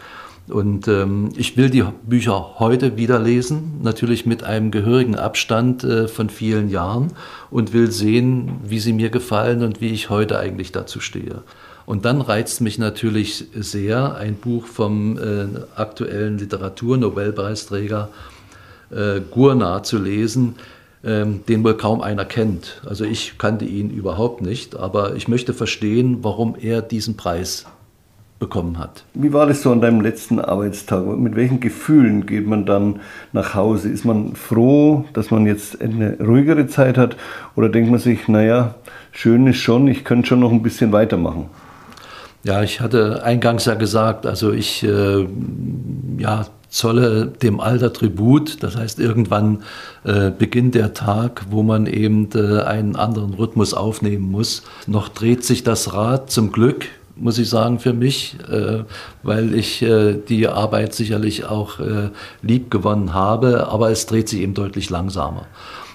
Und 0.48 0.88
ähm, 0.88 1.30
ich 1.36 1.56
will 1.56 1.68
die 1.68 1.84
Bücher 2.04 2.58
heute 2.60 2.96
wieder 2.96 3.18
lesen, 3.18 3.80
natürlich 3.82 4.24
mit 4.24 4.44
einem 4.44 4.70
gehörigen 4.70 5.16
Abstand 5.16 5.84
äh, 5.84 6.08
von 6.08 6.30
vielen 6.30 6.70
Jahren 6.70 7.08
und 7.50 7.72
will 7.72 7.90
sehen, 7.90 8.60
wie 8.64 8.78
sie 8.78 8.92
mir 8.92 9.10
gefallen 9.10 9.62
und 9.62 9.80
wie 9.80 9.90
ich 9.90 10.08
heute 10.08 10.38
eigentlich 10.38 10.72
dazu 10.72 11.00
stehe. 11.00 11.42
Und 11.88 12.04
dann 12.04 12.20
reizt 12.20 12.60
mich 12.60 12.78
natürlich 12.78 13.46
sehr 13.54 14.14
ein 14.16 14.34
Buch 14.34 14.66
vom 14.66 15.16
äh, 15.16 15.46
aktuellen 15.74 16.36
Literaturnobelpreisträger 16.36 18.10
äh, 18.90 19.22
Gurna 19.30 19.82
zu 19.82 19.96
lesen, 19.96 20.56
ähm, 21.02 21.40
den 21.48 21.64
wohl 21.64 21.78
kaum 21.78 22.02
einer 22.02 22.26
kennt. 22.26 22.82
Also 22.86 23.06
ich 23.06 23.38
kannte 23.38 23.64
ihn 23.64 23.88
überhaupt 23.88 24.42
nicht, 24.42 24.76
aber 24.76 25.16
ich 25.16 25.28
möchte 25.28 25.54
verstehen, 25.54 26.18
warum 26.20 26.56
er 26.60 26.82
diesen 26.82 27.16
Preis 27.16 27.64
bekommen 28.38 28.78
hat. 28.78 29.04
Wie 29.14 29.32
war 29.32 29.46
das 29.46 29.62
so 29.62 29.72
an 29.72 29.80
deinem 29.80 30.02
letzten 30.02 30.40
Arbeitstag? 30.40 31.06
Mit 31.06 31.36
welchen 31.36 31.58
Gefühlen 31.58 32.26
geht 32.26 32.46
man 32.46 32.66
dann 32.66 33.00
nach 33.32 33.54
Hause? 33.54 33.88
Ist 33.88 34.04
man 34.04 34.34
froh, 34.34 35.06
dass 35.14 35.30
man 35.30 35.46
jetzt 35.46 35.80
eine 35.80 36.18
ruhigere 36.18 36.66
Zeit 36.66 36.98
hat? 36.98 37.16
Oder 37.56 37.70
denkt 37.70 37.90
man 37.90 37.98
sich, 37.98 38.28
naja, 38.28 38.74
schön 39.10 39.46
ist 39.46 39.56
schon, 39.56 39.88
ich 39.88 40.04
könnte 40.04 40.28
schon 40.28 40.40
noch 40.40 40.52
ein 40.52 40.62
bisschen 40.62 40.92
weitermachen? 40.92 41.48
Ja, 42.44 42.62
ich 42.62 42.80
hatte 42.80 43.22
eingangs 43.24 43.64
ja 43.64 43.74
gesagt, 43.74 44.24
also 44.24 44.52
ich 44.52 44.82
äh, 44.84 45.26
ja, 46.18 46.46
zolle 46.68 47.26
dem 47.26 47.60
Alter 47.60 47.92
Tribut. 47.92 48.62
Das 48.62 48.76
heißt, 48.76 49.00
irgendwann 49.00 49.62
äh, 50.04 50.30
beginnt 50.30 50.74
der 50.74 50.94
Tag, 50.94 51.46
wo 51.50 51.62
man 51.62 51.86
eben 51.86 52.28
äh, 52.34 52.62
einen 52.62 52.96
anderen 52.96 53.34
Rhythmus 53.34 53.74
aufnehmen 53.74 54.30
muss. 54.30 54.62
Noch 54.86 55.08
dreht 55.08 55.44
sich 55.44 55.64
das 55.64 55.92
Rad 55.94 56.30
zum 56.30 56.52
Glück 56.52 56.86
muss 57.20 57.38
ich 57.38 57.48
sagen, 57.48 57.78
für 57.78 57.92
mich, 57.92 58.36
äh, 58.48 58.84
weil 59.22 59.54
ich 59.54 59.82
äh, 59.82 60.14
die 60.14 60.48
Arbeit 60.48 60.94
sicherlich 60.94 61.44
auch 61.44 61.80
äh, 61.80 62.10
lieb 62.42 62.70
gewonnen 62.70 63.12
habe, 63.12 63.68
aber 63.68 63.90
es 63.90 64.06
dreht 64.06 64.28
sich 64.28 64.40
eben 64.40 64.54
deutlich 64.54 64.88
langsamer. 64.90 65.46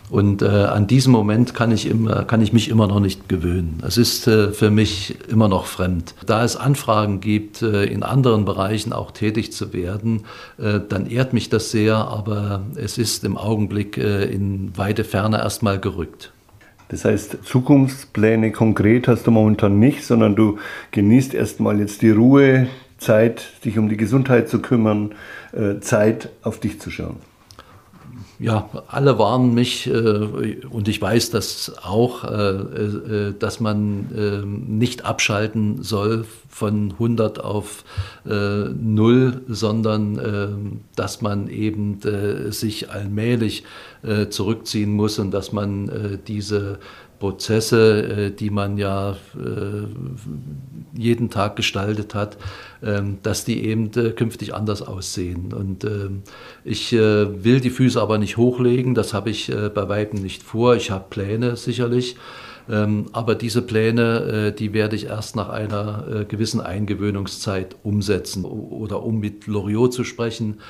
Und 0.09 0.41
äh, 0.41 0.45
an 0.45 0.87
diesem 0.87 1.11
Moment 1.11 1.53
kann 1.53 1.71
ich, 1.71 1.89
immer, 1.89 2.23
kann 2.25 2.41
ich 2.41 2.53
mich 2.53 2.69
immer 2.69 2.87
noch 2.87 2.99
nicht 2.99 3.29
gewöhnen. 3.29 3.81
Es 3.85 3.97
ist 3.97 4.27
äh, 4.27 4.51
für 4.51 4.69
mich 4.69 5.17
immer 5.29 5.47
noch 5.47 5.65
fremd. 5.65 6.13
Da 6.25 6.43
es 6.43 6.55
Anfragen 6.55 7.19
gibt, 7.19 7.61
äh, 7.61 7.85
in 7.85 8.03
anderen 8.03 8.45
Bereichen 8.45 8.93
auch 8.93 9.11
tätig 9.11 9.51
zu 9.53 9.73
werden, 9.73 10.25
äh, 10.59 10.79
dann 10.87 11.07
ehrt 11.07 11.33
mich 11.33 11.49
das 11.49 11.71
sehr, 11.71 11.95
aber 11.95 12.61
es 12.75 12.97
ist 12.97 13.23
im 13.23 13.37
Augenblick 13.37 13.97
äh, 13.97 14.25
in 14.25 14.77
weite 14.77 15.03
Ferne 15.03 15.37
erstmal 15.37 15.79
gerückt. 15.79 16.31
Das 16.89 17.05
heißt, 17.05 17.37
Zukunftspläne 17.43 18.51
konkret 18.51 19.07
hast 19.07 19.25
du 19.25 19.31
momentan 19.31 19.79
nicht, 19.79 20.03
sondern 20.03 20.35
du 20.35 20.59
genießt 20.91 21.33
erstmal 21.33 21.79
jetzt 21.79 22.01
die 22.01 22.11
Ruhe, 22.11 22.67
Zeit, 22.99 23.45
dich 23.65 23.77
um 23.79 23.89
die 23.89 23.97
Gesundheit 23.97 24.47
zu 24.47 24.59
kümmern, 24.61 25.13
äh, 25.53 25.79
Zeit 25.79 26.29
auf 26.43 26.59
dich 26.59 26.79
zu 26.79 26.91
schauen 26.91 27.17
ja, 28.43 28.69
alle 28.87 29.17
warnen 29.19 29.53
mich 29.53 29.87
äh, 29.87 30.57
und 30.69 30.89
ich 30.89 31.01
weiß 31.01 31.29
das 31.29 31.71
auch, 31.81 32.25
äh, 32.25 32.37
äh, 32.37 33.33
dass 33.39 33.61
man 33.61 34.09
ähm, 34.17 34.77
nicht 34.79 35.05
abschalten 35.05 35.81
soll 35.81 36.25
von 36.49 36.91
100 36.91 37.43
auf 37.43 37.83
0, 38.25 39.41
sondern 39.47 40.19
ähm, 40.19 40.81
dass 40.95 41.21
man 41.21 41.47
eben 41.47 41.99
sich 42.51 42.91
allmählich 42.91 43.63
zurückziehen 44.29 44.91
muss 44.91 45.17
und 45.17 45.31
dass 45.31 45.51
man 45.51 46.19
diese 46.27 46.77
Prozesse, 47.19 48.31
die 48.31 48.49
man 48.49 48.77
ja 48.77 49.15
jeden 50.95 51.29
Tag 51.29 51.55
gestaltet 51.55 52.15
hat, 52.15 52.37
ähm, 52.83 53.17
dass 53.23 53.45
die 53.45 53.65
eben 53.65 53.91
äh, 53.95 54.11
künftig 54.11 54.53
anders 54.53 54.81
aussehen. 54.81 55.53
Und 55.53 55.83
ähm, 55.83 56.23
ich 56.63 56.93
äh, 56.93 57.43
will 57.43 57.59
die 57.59 57.69
Füße 57.69 58.01
aber 58.01 58.17
nicht 58.17 58.37
hochlegen, 58.37 58.93
das 58.93 59.13
habe 59.13 59.29
ich 59.29 59.49
äh, 59.49 59.69
bei 59.69 59.89
Weitem 59.89 60.21
nicht 60.21 60.43
vor. 60.43 60.75
Ich 60.75 60.91
habe 60.91 61.05
Pläne 61.09 61.55
sicherlich. 61.55 62.15
Ähm, 62.69 63.07
aber 63.11 63.35
diese 63.35 63.61
Pläne, 63.61 64.53
die 64.57 64.71
werde 64.71 64.95
ich 64.95 65.07
erst 65.07 65.35
nach 65.35 65.49
einer 65.49 66.23
gewissen 66.29 66.61
Eingewöhnungszeit 66.61 67.75
umsetzen. 67.83 68.45
Oder 68.45 69.03
um 69.03 69.19
mit 69.19 69.47
Loriot 69.47 69.93
zu 69.93 70.05
sprechen, 70.05 70.61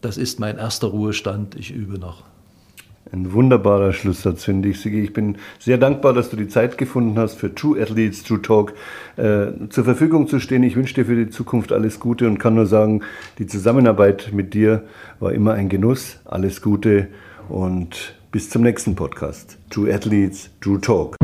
das 0.00 0.16
ist 0.16 0.40
mein 0.40 0.56
erster 0.56 0.86
Ruhestand, 0.86 1.56
ich 1.56 1.72
übe 1.72 1.98
noch. 1.98 2.29
Ein 3.12 3.32
wunderbarer 3.32 3.92
Schlusssatz, 3.92 4.44
finde 4.44 4.68
ich, 4.68 4.80
Sigi. 4.80 5.00
Ich 5.00 5.12
bin 5.12 5.36
sehr 5.58 5.78
dankbar, 5.78 6.12
dass 6.12 6.30
du 6.30 6.36
die 6.36 6.48
Zeit 6.48 6.78
gefunden 6.78 7.18
hast, 7.18 7.36
für 7.36 7.52
True 7.54 7.80
Athletes, 7.80 8.22
True 8.22 8.40
Talk 8.40 8.74
äh, 9.16 9.46
zur 9.68 9.84
Verfügung 9.84 10.28
zu 10.28 10.38
stehen. 10.38 10.62
Ich 10.62 10.76
wünsche 10.76 10.94
dir 10.94 11.06
für 11.06 11.16
die 11.16 11.30
Zukunft 11.30 11.72
alles 11.72 11.98
Gute 11.98 12.28
und 12.28 12.38
kann 12.38 12.54
nur 12.54 12.66
sagen, 12.66 13.02
die 13.38 13.46
Zusammenarbeit 13.46 14.30
mit 14.32 14.54
dir 14.54 14.84
war 15.18 15.32
immer 15.32 15.54
ein 15.54 15.68
Genuss. 15.68 16.20
Alles 16.24 16.62
Gute 16.62 17.08
und 17.48 18.14
bis 18.30 18.48
zum 18.48 18.62
nächsten 18.62 18.94
Podcast. 18.94 19.58
True 19.70 19.92
Athletes, 19.92 20.50
True 20.60 20.80
Talk. 20.80 21.16